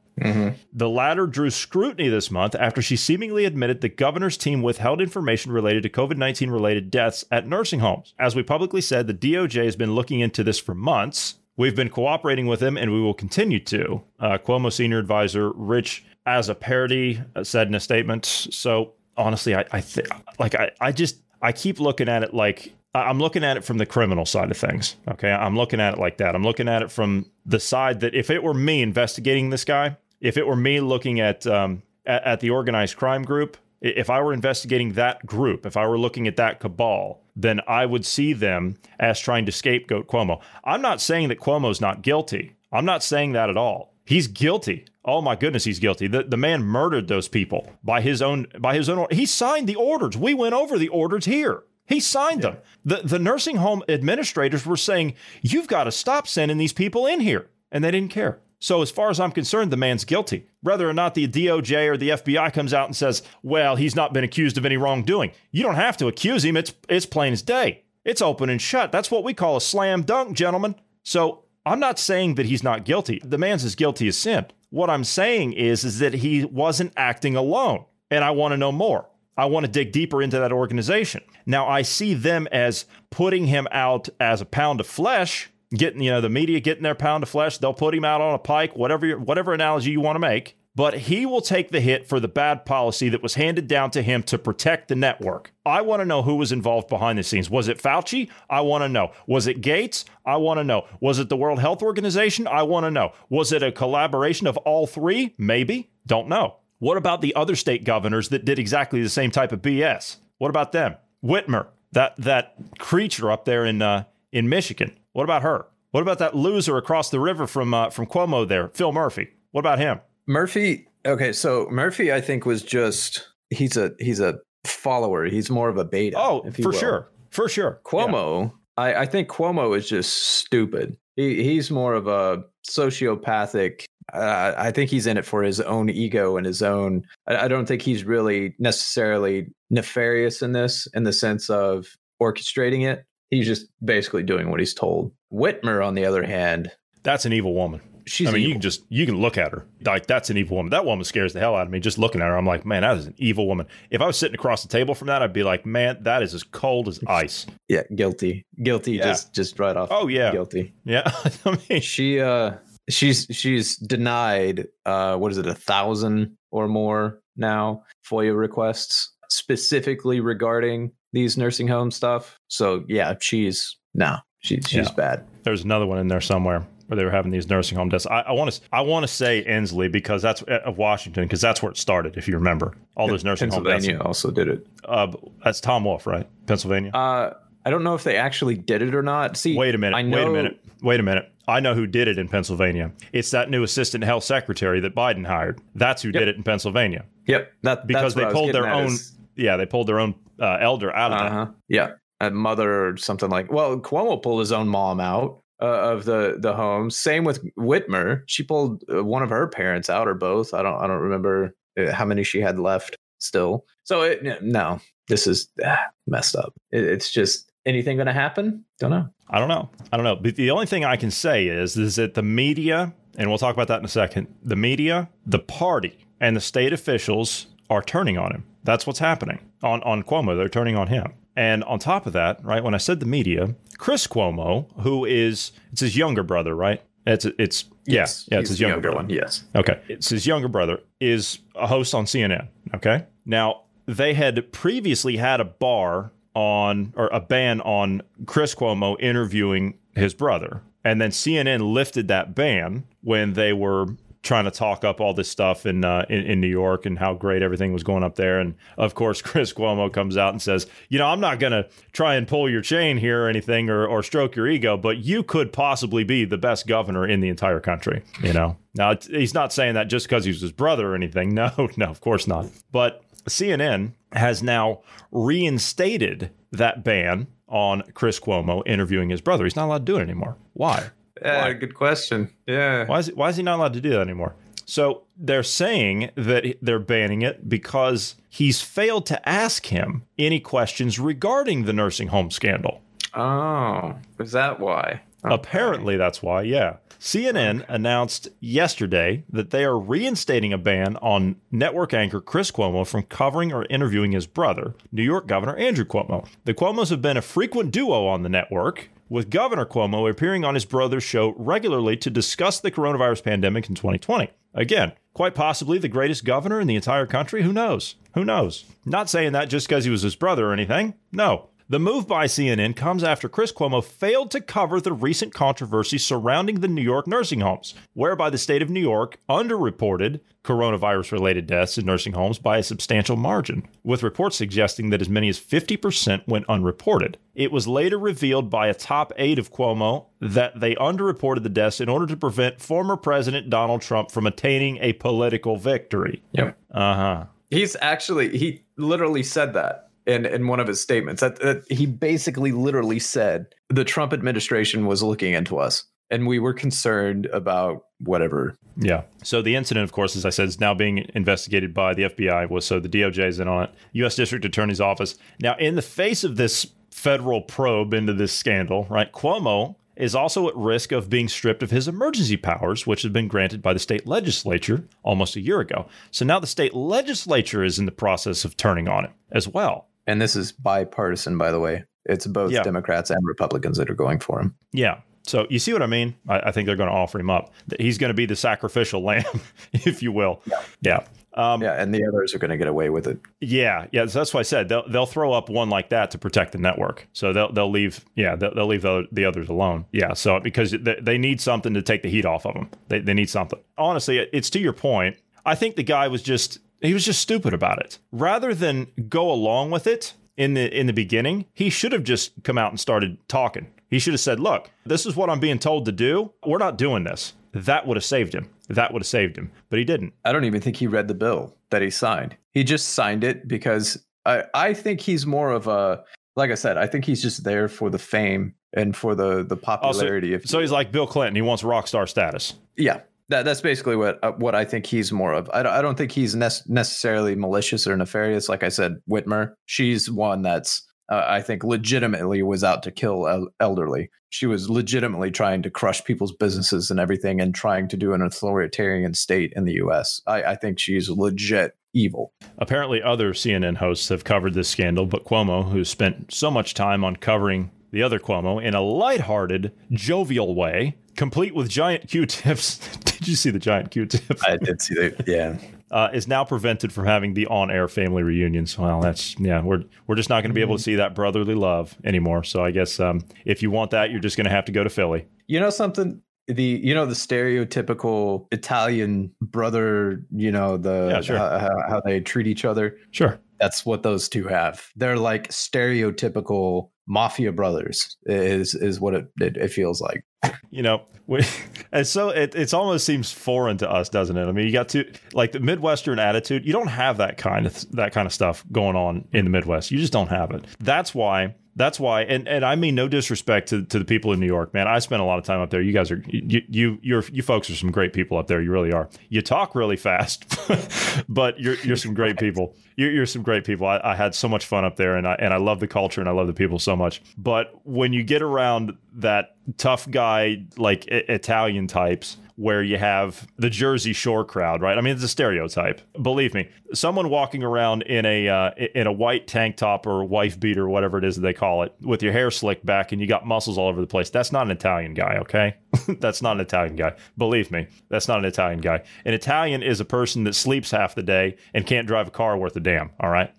[0.71, 5.51] The latter drew scrutiny this month after she seemingly admitted the governor's team withheld information
[5.51, 8.13] related to COVID 19 related deaths at nursing homes.
[8.17, 11.35] As we publicly said, the DOJ has been looking into this for months.
[11.57, 14.01] We've been cooperating with them and we will continue to.
[14.19, 18.25] Uh, Cuomo senior advisor Rich Azzopardi parody said in a statement.
[18.25, 20.07] So honestly, I, I think
[20.39, 23.77] like I, I just I keep looking at it like I'm looking at it from
[23.77, 24.95] the criminal side of things.
[25.07, 26.35] Okay, I'm looking at it like that.
[26.35, 29.97] I'm looking at it from the side that if it were me investigating this guy,
[30.19, 34.21] if it were me looking at um, at, at the organized crime group, if I
[34.21, 38.33] were investigating that group, if I were looking at that cabal, then I would see
[38.33, 40.41] them as trying to scapegoat Cuomo.
[40.63, 42.55] I'm not saying that Cuomo's not guilty.
[42.71, 43.90] I'm not saying that at all.
[44.11, 44.87] He's guilty.
[45.05, 46.05] Oh my goodness, he's guilty.
[46.05, 49.07] The, the man murdered those people by his own by his own.
[49.09, 50.17] He signed the orders.
[50.17, 51.63] We went over the orders here.
[51.85, 52.57] He signed them.
[52.83, 57.21] The the nursing home administrators were saying, "You've got to stop sending these people in
[57.21, 58.41] here," and they didn't care.
[58.59, 60.45] So as far as I'm concerned, the man's guilty.
[60.59, 64.11] Whether or not the DOJ or the FBI comes out and says, "Well, he's not
[64.11, 66.57] been accused of any wrongdoing," you don't have to accuse him.
[66.57, 67.83] It's it's plain as day.
[68.03, 68.91] It's open and shut.
[68.91, 70.75] That's what we call a slam dunk, gentlemen.
[71.01, 73.21] So I'm not saying that he's not guilty.
[73.23, 74.45] The man's as guilty as sin.
[74.69, 77.85] What I'm saying is, is that he wasn't acting alone.
[78.09, 79.07] And I want to know more.
[79.37, 81.23] I want to dig deeper into that organization.
[81.45, 86.11] Now I see them as putting him out as a pound of flesh, getting, you
[86.11, 87.57] know, the media getting their pound of flesh.
[87.57, 90.57] They'll put him out on a pike, whatever whatever analogy you want to make.
[90.73, 94.01] But he will take the hit for the bad policy that was handed down to
[94.01, 95.51] him to protect the network.
[95.65, 97.49] I want to know who was involved behind the scenes.
[97.49, 98.29] Was it Fauci?
[98.49, 99.11] I want to know.
[99.27, 100.05] Was it Gates?
[100.25, 100.87] I want to know.
[101.01, 102.47] Was it the World Health Organization?
[102.47, 103.11] I want to know.
[103.29, 105.35] Was it a collaboration of all three?
[105.37, 105.91] Maybe.
[106.07, 106.55] Don't know.
[106.79, 110.17] What about the other state governors that did exactly the same type of BS?
[110.37, 110.95] What about them?
[111.23, 114.97] Whitmer, that that creature up there in uh, in Michigan.
[115.11, 115.67] What about her?
[115.91, 119.29] What about that loser across the river from uh, from Cuomo there, Phil Murphy?
[119.51, 119.99] What about him?
[120.31, 120.87] Murphy.
[121.05, 125.25] Okay, so Murphy, I think was just he's a he's a follower.
[125.25, 126.17] He's more of a beta.
[126.17, 126.71] Oh, for will.
[126.71, 127.81] sure, for sure.
[127.85, 127.91] Yeah.
[127.91, 130.95] Cuomo, I, I think Cuomo is just stupid.
[131.15, 133.83] He, he's more of a sociopathic.
[134.13, 137.03] Uh, I think he's in it for his own ego and his own.
[137.27, 141.87] I, I don't think he's really necessarily nefarious in this, in the sense of
[142.21, 143.05] orchestrating it.
[143.29, 145.13] He's just basically doing what he's told.
[145.31, 146.71] Whitmer, on the other hand,
[147.03, 147.81] That's an evil woman.
[148.05, 148.53] She's I mean, you evil.
[148.55, 150.69] can just you can look at her like that's an evil woman.
[150.71, 151.79] That woman scares the hell out of me.
[151.79, 153.67] Just looking at her, I'm like, man, that is an evil woman.
[153.89, 156.33] If I was sitting across the table from that, I'd be like, man, that is
[156.33, 157.45] as cold as ice.
[157.67, 159.03] yeah, guilty, guilty, Yeah.
[159.05, 159.89] just just right off.
[159.91, 160.73] Oh yeah, guilty.
[160.85, 161.03] yeah.
[161.45, 162.53] I mean, She uh,
[162.89, 170.19] she's she's denied uh, what is it, a thousand or more now FOIA requests specifically
[170.19, 172.37] regarding these nursing home stuff.
[172.47, 174.93] So yeah, she's no, she's she's Yeah.
[174.95, 175.27] bad.
[175.43, 178.05] there's another one in there somewhere where they were having these nursing home deaths.
[178.05, 181.63] I want to I want to say Inslee because that's uh, of Washington because that's
[181.63, 182.17] where it started.
[182.17, 183.75] If you remember, all those nursing home deaths.
[183.85, 184.67] Pennsylvania also did it.
[184.83, 186.27] Uh, that's Tom Wolf, right?
[186.47, 186.91] Pennsylvania.
[186.93, 187.33] Uh,
[187.65, 189.37] I don't know if they actually did it or not.
[189.37, 189.95] See, Wait a minute.
[189.95, 190.59] I know, Wait a minute.
[190.81, 191.31] Wait a minute.
[191.47, 192.91] I know who did it in Pennsylvania.
[193.13, 195.61] It's that new assistant health secretary that Biden hired.
[195.75, 196.19] That's who Yep.
[196.19, 198.87] did it in Pennsylvania Yep, that because they pulled their own.
[198.87, 201.31] is- Yeah, they pulled their own uh, elder out of that.
[201.31, 201.45] Uh-huh.
[201.69, 203.51] Yeah, a mother or something like.
[203.51, 206.89] Well, Cuomo pulled his own mom out uh, of the the home.
[206.89, 208.23] Same with Whitmer.
[208.25, 210.53] She pulled uh, one of her parents out, or both.
[210.53, 210.81] I don't.
[210.81, 213.65] I don't remember uh, how many she had left still.
[213.83, 216.53] So it, no, this is ah, messed up.
[216.71, 218.65] It, it's just anything going to happen?
[218.79, 219.07] Don't know.
[219.29, 219.69] I don't know.
[219.91, 220.15] I don't know.
[220.15, 223.53] But the only thing I can say is is that the media, and we'll talk
[223.53, 224.27] about that in a second.
[224.43, 228.43] The media, the party, and the state officials are turning on him.
[228.63, 230.35] That's what's happening on on Cuomo.
[230.35, 231.13] They're turning on him.
[231.35, 235.51] And on top of that, right when I said the media, Chris Cuomo, who is
[235.71, 236.81] it's his younger brother, right?
[237.07, 238.97] It's it's yes, yeah, it's his younger, brother.
[238.97, 239.09] one.
[239.09, 239.43] Yes.
[239.55, 239.79] Okay.
[239.87, 242.47] It's his younger brother is a host on CNN.
[242.75, 243.05] Okay.
[243.25, 249.77] Now, they had previously had a bar on or a ban on Chris Cuomo interviewing
[249.95, 250.61] his brother.
[250.83, 253.87] And then CNN lifted that ban when they were
[254.23, 257.13] trying to talk up all this stuff in, uh, in in New York and how
[257.13, 258.39] great everything was going up there.
[258.39, 261.67] And of course, Chris Cuomo comes out and says, "You know, I'm not going to
[261.91, 265.23] try and pull your chain here or anything or, or stroke your ego, but you
[265.23, 269.51] could possibly be the best governor in the entire country." You know, now he's not
[269.53, 271.35] saying that just because he's his brother or anything.
[271.41, 272.45] No, no, of course not.
[272.71, 279.43] But CNN has now reinstated that ban on Chris Cuomo interviewing his brother.
[279.43, 280.37] He's not allowed to do it anymore.
[280.53, 280.89] Why?
[281.21, 282.33] Yeah, good question.
[282.47, 282.85] Yeah.
[282.85, 284.35] Why is he, why is he not allowed to do that anymore?
[284.65, 290.99] So they're saying that they're banning it because he's failed to ask him any questions
[290.99, 292.81] regarding the nursing home scandal.
[293.13, 295.01] Oh, is that why?
[295.25, 295.35] Okay.
[295.35, 296.43] Apparently, that's why.
[296.43, 296.77] Yeah.
[297.01, 303.01] CNN announced yesterday that they are reinstating a ban on network anchor Chris Cuomo from
[303.03, 306.27] covering or interviewing his brother, New York Governor Andrew Cuomo.
[306.45, 310.53] The Cuomos have been a frequent duo on the network, with Governor Cuomo appearing on
[310.53, 314.31] his brother's show regularly to discuss the coronavirus pandemic in 2020.
[314.53, 317.43] Again, quite possibly the greatest governor in the entire country.
[317.43, 317.95] Who knows?
[318.13, 318.63] Who knows?
[318.85, 320.93] Not saying that just because he was his brother or anything.
[321.11, 321.49] No.
[321.71, 326.59] The move by CNN comes after Chris Cuomo failed to cover the recent controversy surrounding
[326.59, 331.77] the New York nursing homes, whereby the state of New York underreported coronavirus related deaths
[331.77, 336.27] in nursing homes by a substantial margin, with reports suggesting that as many as 50%
[336.27, 337.17] went unreported.
[337.35, 341.79] It was later revealed by a top aide of Cuomo that they underreported the deaths
[341.79, 346.21] in order to prevent former President Donald Trump from attaining a political victory.
[346.33, 346.57] Yep.
[346.69, 347.25] Uh huh.
[347.49, 351.21] He's actually he literally said that in in one of his statements.
[351.21, 356.37] That, that he basically literally said the Trump administration was looking into us and we
[356.37, 358.55] were concerned about whatever.
[358.75, 359.03] Yeah.
[359.23, 362.49] So the incident, of course, as I said, is now being investigated by the FBI.
[362.49, 363.73] Was so the DOJ is in on it.
[363.93, 364.15] U.S.
[364.15, 365.15] District Attorney's Office.
[365.41, 369.11] Now, in the face of this federal probe into this scandal, right?
[369.11, 373.27] Cuomo is also at risk of being stripped of his emergency powers, which had been
[373.27, 375.87] granted by the state legislature almost a year ago.
[376.11, 379.87] So now the state legislature is in the process of turning on him as well.
[380.07, 381.83] And this is bipartisan, by the way.
[382.05, 382.63] It's both Yeah.
[382.63, 384.55] Democrats and Republicans that are going for him.
[384.71, 385.01] Yeah.
[385.23, 386.15] So you see what I mean?
[386.27, 387.53] I, I think they're going to offer him up.
[387.79, 389.23] He's going to be the sacrificial lamb,
[389.71, 390.41] if you will.
[390.81, 391.05] Yeah.
[391.35, 393.19] Um, Yeah, and the others are going to get away with it.
[393.39, 394.05] Yeah, yeah.
[394.07, 396.57] So that's why I said they'll they'll throw up one like that to protect the
[396.57, 397.07] network.
[397.13, 399.85] So they'll they'll leave yeah they'll, they'll leave the, the others alone.
[399.93, 400.13] Yeah.
[400.13, 402.69] So because they, they need something to take the heat off of them.
[402.89, 403.59] They they need something.
[403.77, 405.15] Honestly, it's to your point.
[405.45, 407.99] I think the guy was just he was just stupid about it.
[408.11, 412.43] Rather than go along with it in the in the beginning, he should have just
[412.43, 413.67] come out and started talking.
[413.89, 416.33] He should have said, "Look, this is what I'm being told to do.
[416.45, 418.49] We're not doing this." That would have saved him.
[418.69, 419.51] That would have saved him.
[419.69, 420.13] But he didn't.
[420.23, 422.37] I don't even think he read the bill that he signed.
[422.53, 426.03] He just signed it because I I think he's more of a
[426.35, 426.77] like I said.
[426.77, 430.33] I think he's just there for the fame and for the the oh, popularity.
[430.33, 431.35] if So he's like Bill Clinton.
[431.35, 432.53] He wants rock star status.
[432.77, 433.01] yeah,
[433.31, 435.49] that that's basically what uh, what I think he's more of.
[435.53, 438.47] I don't, I don't think he's nec- necessarily malicious or nefarious.
[438.47, 443.27] Like I said, Whitmer, she's one that's uh, I think legitimately was out to kill
[443.27, 444.09] el- elderly.
[444.29, 448.21] She was legitimately trying to crush people's businesses and everything, and trying to do an
[448.21, 450.21] authoritarian state in the U.S.
[450.27, 452.33] I, I think she's legit evil.
[452.57, 457.03] Apparently, other CNN hosts have covered this scandal, but Cuomo, who spent so much time
[457.03, 462.77] on covering the other Cuomo in a lighthearted, jovial way, complete with giant Q-tips.
[463.03, 464.41] Did you see the giant Q-tips?
[464.47, 465.27] I did see that.
[465.27, 465.57] Yeah.
[465.91, 468.77] Uh, is now prevented from having the on-air family reunions.
[468.79, 471.53] Well, that's yeah, we're we're just not going to be able to see that brotherly
[471.53, 472.45] love anymore.
[472.45, 474.85] So I guess um, if you want that, you're just going to have to go
[474.85, 475.25] to Philly.
[475.47, 476.21] You know something?
[476.47, 480.23] The you know the stereotypical Italian brother.
[480.31, 481.37] You know the Yeah, sure.
[481.37, 482.97] how- how they treat each other.
[483.11, 483.37] Sure.
[483.61, 484.87] That's what those two have.
[484.95, 488.17] They're like stereotypical mafia brothers.
[488.25, 490.25] Is is what it it, it feels like.
[490.71, 491.45] you know we,
[491.91, 494.89] and so it it's almost seems foreign to us doesn't it i mean you got
[494.89, 498.65] to like the midwestern attitude you don't have that kind of that kind of stuff
[498.71, 502.47] going on in the midwest you just don't have it that's why that's why and,
[502.47, 504.87] and i mean no disrespect to, to the people in new york man.
[504.87, 505.81] I spent a lot of time up there.
[505.81, 508.61] You guys are you you you're you folks are some great people up there.
[508.61, 509.09] You really are.
[509.29, 510.45] You talk really fast
[511.29, 512.75] but you're you're some great people.
[512.95, 513.87] You're, you're some great people.
[513.87, 516.19] I, I had so much fun up there and i and i love the culture
[516.21, 517.21] and i love the people so much.
[517.37, 523.47] But when you get around that tough guy like I- Italian types where you have
[523.57, 524.95] the Jersey Shore crowd, right?
[524.95, 525.99] I mean, it's a stereotype.
[526.21, 530.59] Believe me, someone walking around in a uh, in a white tank top or wife
[530.59, 533.25] beater, whatever it is that they call it, with your hair slicked back and you
[533.25, 534.29] got muscles all over the place.
[534.29, 535.75] That's not an Italian guy, okay?
[536.19, 537.15] that's not an Italian guy.
[537.35, 539.01] Believe me, that's not an Italian guy.
[539.25, 542.57] An Italian is a person that sleeps half the day and can't drive a car
[542.57, 543.09] worth a damn.
[543.19, 543.51] All right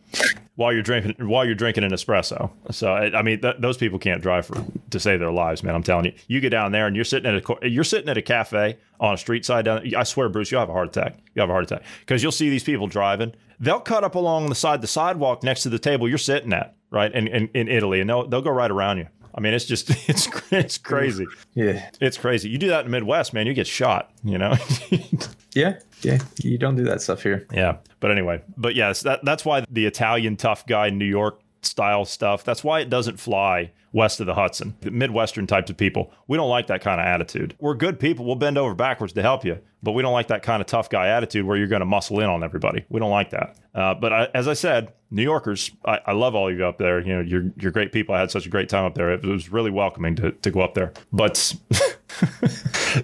[0.56, 2.50] while you're drinking while you're drinking an espresso.
[2.70, 5.74] So I, I mean, th- those people can't drive for to save their lives, man.
[5.74, 6.12] I'm telling you.
[6.26, 9.14] You get down there and you're sitting at a you're sitting at a cafe on
[9.14, 9.94] a street side down.
[9.96, 11.18] I swear, Bruce, you'll have a heart attack.
[11.34, 13.32] You have a heart attack because you'll see these people driving.
[13.60, 16.76] They'll cut up along the side the sidewalk next to the table you're sitting at,
[16.90, 17.12] right?
[17.12, 19.06] In in, in Italy, and they'll they'll go right around you.
[19.34, 21.26] I mean, it's just it's it's crazy.
[21.54, 21.88] Yeah.
[22.00, 22.48] It's crazy.
[22.48, 24.10] You do that in the Midwest, man, you get shot.
[24.24, 24.54] You know.
[25.54, 25.78] Yeah.
[26.00, 26.18] Yeah.
[26.38, 27.46] You don't do that stuff here.
[27.52, 27.76] Yeah.
[28.00, 32.44] But anyway, but yes, that that's why the Italian tough guy New York style stuff,
[32.44, 34.74] that's why it doesn't fly west of the Hudson.
[34.82, 37.54] Midwestern types of people, we don't like that kind of attitude.
[37.58, 38.24] We're good people.
[38.24, 40.88] We'll bend over backwards to help you, but we don't like that kind of tough
[40.88, 42.84] guy attitude where you're going to muscle in on everybody.
[42.88, 43.56] We don't like that.
[43.74, 47.00] Uh, but I, as I said, New Yorkers, I, I love all you up there.
[47.00, 48.14] You know, you're you're great people.
[48.14, 49.12] I had such a great time up there.
[49.12, 50.92] It was really welcoming to, to go up there.
[51.12, 51.34] But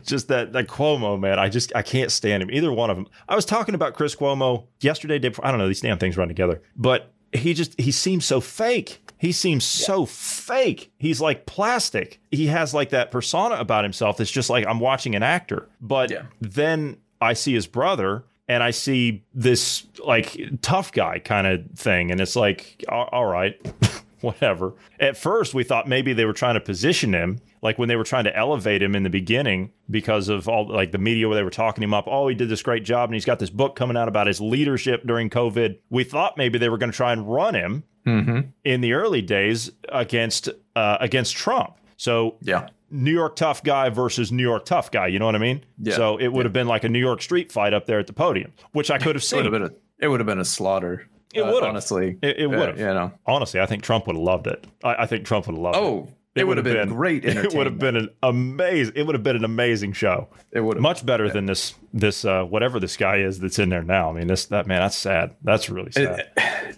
[0.04, 2.50] just that that Cuomo man, I just I can't stand him.
[2.50, 3.06] Either one of them.
[3.28, 5.18] I was talking about Chris Cuomo yesterday.
[5.18, 5.68] Day before, I don't know.
[5.68, 6.62] These damn things run together.
[6.76, 9.02] But he just he seems so fake.
[9.18, 10.92] He seems so fake.
[10.98, 12.20] He's like plastic.
[12.30, 15.68] He has like that persona about himself that's just like I'm watching an actor.
[15.80, 16.22] But Yeah.
[16.40, 22.10] then I see his brother and I see this like tough guy kind of thing,
[22.10, 23.54] and it's like, all all right,
[24.22, 24.74] whatever.
[25.00, 28.04] At first, we thought maybe they were trying to position him, like when they were
[28.04, 31.42] trying to elevate him in the beginning because of all like the media where they
[31.42, 32.04] were talking him up.
[32.08, 34.40] Oh, he did this great job, and he's got this book coming out about his
[34.40, 35.78] leadership during COVID.
[35.90, 38.40] We thought maybe they were going to try and run him Mm-hmm.
[38.64, 41.74] in the early days against uh, against Trump.
[41.98, 42.68] So Yeah.
[42.90, 45.08] New York tough guy versus New York tough guy.
[45.08, 45.62] You know what I mean?
[45.78, 45.94] Yeah.
[45.94, 48.14] So it would have been like a New York street fight up there at the
[48.14, 49.42] podium, which I could have It would seen.
[49.44, 51.06] have been a it would have been a slaughter.
[51.34, 51.68] It uh, would've.
[51.68, 52.18] honestly.
[52.22, 52.78] It, it Uh, would have.
[52.78, 53.12] you know.
[53.26, 54.66] Honestly, I think Trump would have loved it.
[54.82, 55.82] I, I think Trump would have loved it.
[55.82, 58.94] Oh, it, would have been, great It would have been an amazing.
[58.96, 60.28] It would have been an amazing show.
[60.52, 61.74] It would have Much better than this.
[61.92, 64.10] This uh, whatever this guy is that's in there now.
[64.10, 64.80] I mean, this that man.
[64.80, 65.34] That's sad.
[65.42, 66.30] That's really sad.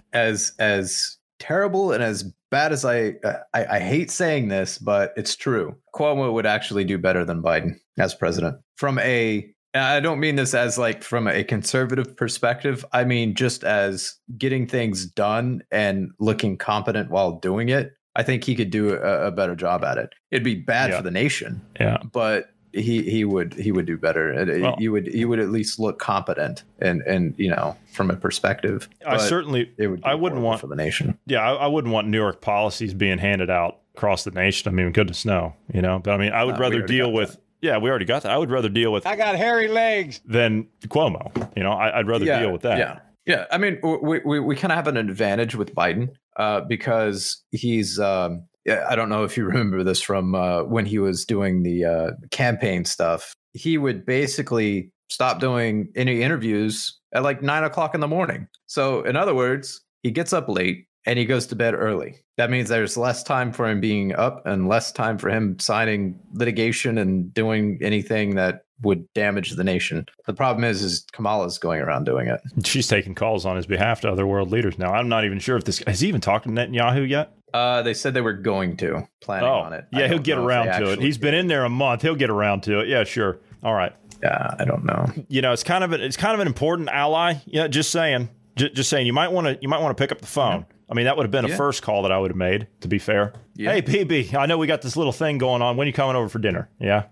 [0.12, 3.14] as as terrible and as bad as I,
[3.54, 5.76] I I hate saying this, but it's true.
[5.94, 8.56] Cuomo would actually do better than Biden as president.
[8.76, 12.84] From a I don't mean this as like from a conservative perspective.
[12.92, 17.92] I mean just as getting things done and looking competent while doing it.
[18.16, 20.12] I think he could do a, a better job at it.
[20.32, 20.96] It'd be bad Yeah.
[20.96, 21.98] for the nation, yeah.
[22.12, 24.30] but he he would he would do better.
[24.32, 28.10] And Well- you would you would at least look competent and and you know from
[28.10, 28.88] a perspective.
[29.06, 29.70] I But- certainly.
[29.78, 31.16] it would I wouldn't want- for the nation.
[31.26, 34.68] Yeah, I, I wouldn't want New York policies being handed out across the nation.
[34.68, 36.00] I mean, goodness no, you know.
[36.00, 37.36] But I mean, I would Uh, rather deal with.
[37.62, 38.32] Yeah, we already got that.
[38.32, 40.20] I would rather deal with I got hairy legs.
[40.24, 41.30] than Cuomo.
[41.56, 42.78] You know, I, I'd rather yeah, deal with that.
[42.78, 43.44] Yeah, yeah.
[43.50, 47.98] I mean, we we, we kind of have an advantage with Biden uh, because he's.
[47.98, 48.46] Um,
[48.88, 52.10] I don't know if you remember this from uh, when he was doing the uh,
[52.30, 53.32] campaign stuff.
[53.52, 58.46] He would basically stop doing any interviews at like nine o'clock in the morning.
[58.66, 62.16] So, in other words, he gets up late and he goes to bed early.
[62.36, 66.18] That means there's less time for him being up and less time for him signing
[66.32, 70.06] litigation and doing anything that would damage the nation.
[70.26, 72.40] The problem is, is Kamala's going around doing it.
[72.64, 74.78] She's taking calls on his behalf to other world leaders.
[74.78, 77.34] Now, I'm not even sure if this has he even talked to Netanyahu yet.
[77.52, 79.86] Uh, they said they were going to planning oh, on it.
[79.92, 81.00] Yeah, he'll get around to it.
[81.00, 82.02] He's been in there a month.
[82.02, 82.88] He'll get around to it.
[82.88, 83.40] Yeah, sure.
[83.62, 83.92] All right.
[84.22, 85.10] Yeah, I don't know.
[85.28, 87.34] You know, it's kind of a, it's kind of an important ally.
[87.46, 88.28] Yeah, just saying.
[88.56, 89.06] J- just saying.
[89.06, 90.60] You might want to you might want to pick up the phone.
[90.68, 90.76] Yeah.
[90.90, 91.54] I mean, that would have been yeah.
[91.54, 92.66] a first call that I would have made.
[92.80, 93.32] To be fair.
[93.54, 93.72] Yeah.
[93.72, 95.76] Hey, Bibi, I know we got this little thing going on.
[95.76, 96.68] When are you coming over for dinner?
[96.80, 97.04] Yeah.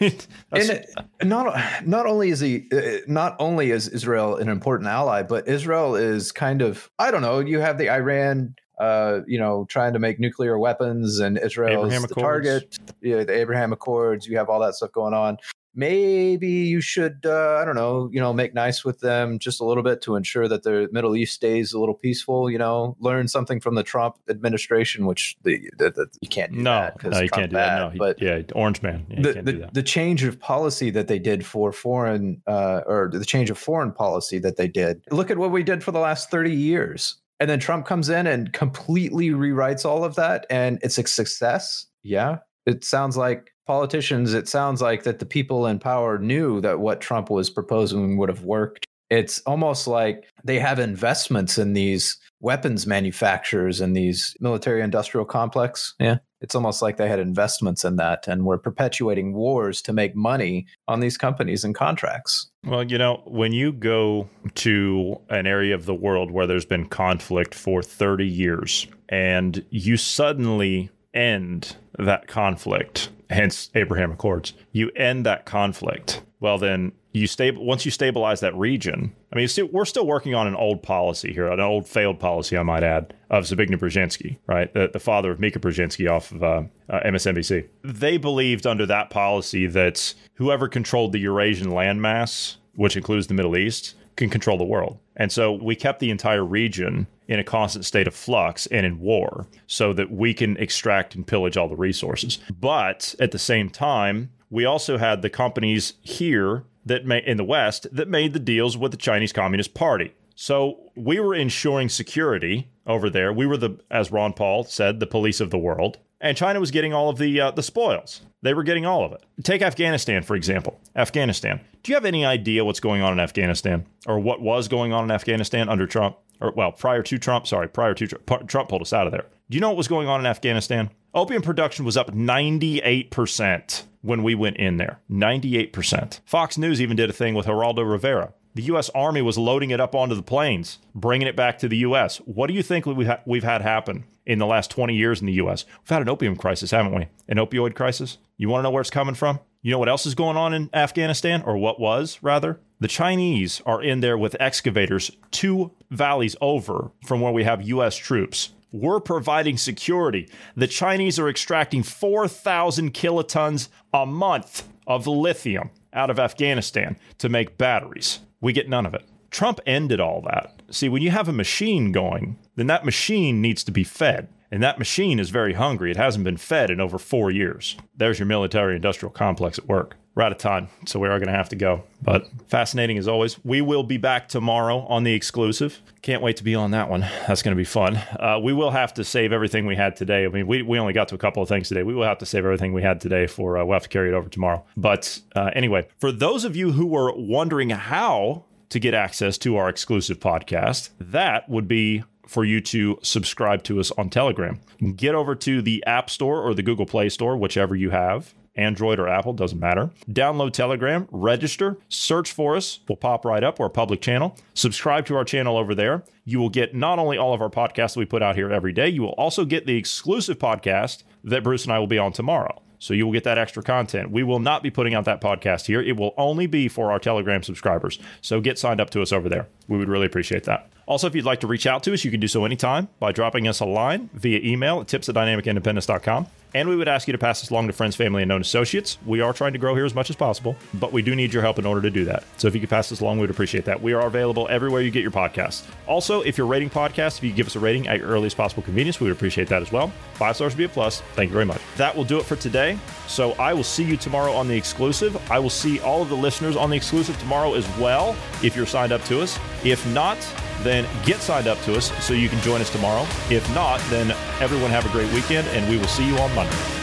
[0.00, 0.86] and
[1.24, 5.96] not not only is he uh, not only is Israel an important ally, but Israel
[5.96, 7.38] is kind of I don't know.
[7.38, 12.02] You have the Iran uh, you know, trying to make nuclear weapons, and Israel is
[12.02, 12.78] the target.
[13.00, 14.26] Yeah, the Abraham Accords.
[14.26, 15.38] You have all that stuff going on
[15.74, 19.64] maybe you should uh, i don't know you know make nice with them just a
[19.64, 22.96] little bit to ensure that the middle east stays a little peaceful you know?
[23.00, 27.02] Learn something from the trump administration which the, the, the you can't do no, that
[27.02, 29.06] no you Trump can't do bad, that no he, but yeah orange man.
[29.08, 33.24] Yeah, the, the, the, change of policy that they did for foreign uh, or the
[33.24, 36.30] change of foreign policy that they did look at what we did for the last
[36.30, 37.16] 30 years.
[37.40, 41.86] And then trump comes in and completely rewrites all of that and it's a success.
[42.02, 42.38] Yeah.
[42.66, 47.00] It sounds like politicians, it sounds like that the people in power knew that what
[47.00, 48.86] Trump was proposing would have worked.
[49.10, 55.94] It's almost like they have investments in these weapons manufacturers and these military industrial complex.
[56.00, 56.16] Yeah.
[56.40, 60.66] It's almost like they had investments in that and were perpetuating wars to make money
[60.88, 62.50] on these companies and contracts.
[62.64, 66.88] Well, you know, when you go to an area of the world where there's been
[66.88, 74.52] conflict for 30 years and you suddenly end that conflict hence Abraham Accords.
[74.72, 76.22] You end that conflict.
[76.40, 79.14] Well, then you stable once you stabilize that region.
[79.32, 82.62] I mean, we're still working on an old policy here, an old failed policy, I
[82.62, 86.62] might add, of Zbigniew Brzezinski, right, the, the father of Mika Brzezinski off of uh,
[86.88, 87.68] uh, MSNBC.
[87.82, 93.56] They believed under that policy that whoever controlled the Eurasian landmass, which includes the Middle
[93.56, 94.98] East, can control the world.
[95.16, 98.98] And so we kept the entire region in a constant state of flux and in
[98.98, 102.38] war so that we can extract and pillage all the resources.
[102.60, 107.44] But at the same time, we also had the companies here that may, in the
[107.44, 110.12] West that made the deals with the Chinese Communist Party.
[110.34, 113.32] So we were ensuring security over there.
[113.32, 116.70] We were the, as Ron Paul said, the police of the world and China was
[116.70, 118.22] getting all of the uh, the spoils.
[118.40, 119.22] They were getting all of it.
[119.42, 120.80] Take Afghanistan for example.
[120.96, 121.60] Afghanistan.
[121.82, 125.04] Do you have any idea what's going on in Afghanistan or what was going on
[125.04, 126.16] in Afghanistan under Trump?
[126.40, 129.26] Or well, prior to Trump, sorry, prior to Trump, Trump pulled us out of there.
[129.50, 130.90] Do you know what was going on in Afghanistan?
[131.14, 135.00] Opium production was up 98% when we went in there.
[135.10, 136.20] 98%.
[136.24, 138.32] Fox News even did a thing with Geraldo Rivera.
[138.54, 138.90] The U.S.
[138.94, 142.18] Army was loading it up onto the planes, bringing it back to the U.S.
[142.18, 145.64] What do you think we've had happen in the last 20 years in the U.S.?
[145.80, 147.08] We've had an opium crisis, haven't we?
[147.28, 148.18] An opioid crisis.
[148.36, 149.40] You want to know where it's coming from?
[149.62, 152.60] You know what else is going on in Afghanistan, or what was, rather?
[152.80, 157.96] The Chinese are in there with excavators two valleys over from where we have U.S.
[157.96, 158.50] troops.
[158.72, 160.28] We're providing security.
[160.56, 167.56] The Chinese are extracting 4,000 kilotons a month of lithium out of Afghanistan to make
[167.56, 168.20] batteries.
[168.42, 169.08] We get none of it.
[169.30, 170.60] Trump ended all that.
[170.70, 174.28] See, when you have a machine going, then that machine needs to be fed.
[174.50, 175.90] And that machine is very hungry.
[175.90, 177.78] It hasn't been fed in over four years.
[177.96, 179.96] There's your military industrial complex at work.
[180.14, 181.84] We're out of time, so we are going to have to go.
[182.02, 183.42] But fascinating as always.
[183.44, 185.80] We will be back tomorrow on the exclusive.
[186.02, 187.00] Can't wait to be on that one.
[187.00, 187.96] That's going to be fun.
[187.96, 190.26] Uh, we will have to save everything we had today.
[190.26, 191.82] I mean, we, we only got to a couple of things today.
[191.82, 194.10] We will have to save everything we had today for uh, we'll have to carry
[194.10, 194.62] it over tomorrow.
[194.76, 199.56] But uh, anyway, for those of you who were wondering how to get access to
[199.56, 204.60] our exclusive podcast, that would be for you to subscribe to us on Telegram.
[204.94, 208.34] Get over to the App Store or the Google Play Store, whichever you have.
[208.56, 209.90] Android or Apple, doesn't matter.
[210.10, 212.80] Download Telegram, register, search for us.
[212.88, 213.58] We'll pop right up.
[213.58, 214.36] We're a public channel.
[214.54, 216.04] Subscribe to our channel over there.
[216.24, 218.72] You will get not only all of our podcasts that we put out here every
[218.72, 222.12] day, you will also get the exclusive podcast that Bruce and I will be on
[222.12, 222.60] tomorrow.
[222.78, 224.10] So you will get that extra content.
[224.10, 225.80] We will not be putting out that podcast here.
[225.80, 228.00] It will only be for our Telegram subscribers.
[228.22, 229.46] So get signed up to us over there.
[229.68, 230.68] We would really appreciate that.
[230.86, 233.12] Also, if you'd like to reach out to us, you can do so anytime by
[233.12, 236.26] dropping us a line via email at tips at dynamicindependence.com.
[236.54, 238.98] And we would ask you to pass this along to friends, family, and known associates.
[239.06, 241.42] We are trying to grow here as much as possible, but we do need your
[241.42, 242.24] help in order to do that.
[242.36, 243.80] So if you could pass this along, we'd appreciate that.
[243.80, 245.62] We are available everywhere you get your podcasts.
[245.86, 248.62] Also, if you're rating podcasts, if you give us a rating at your earliest possible
[248.62, 249.92] convenience, we would appreciate that as well.
[250.14, 251.00] Five stars would be a plus.
[251.14, 251.60] Thank you very much.
[251.76, 252.78] That will do it for today.
[253.06, 255.16] So I will see you tomorrow on the exclusive.
[255.30, 258.66] I will see all of the listeners on the exclusive tomorrow as well if you're
[258.66, 259.38] signed up to us.
[259.64, 260.18] If not,
[260.62, 263.06] then get signed up to us so you can join us tomorrow.
[263.30, 264.10] If not, then
[264.40, 266.81] everyone have a great weekend, and we will see you on Monday.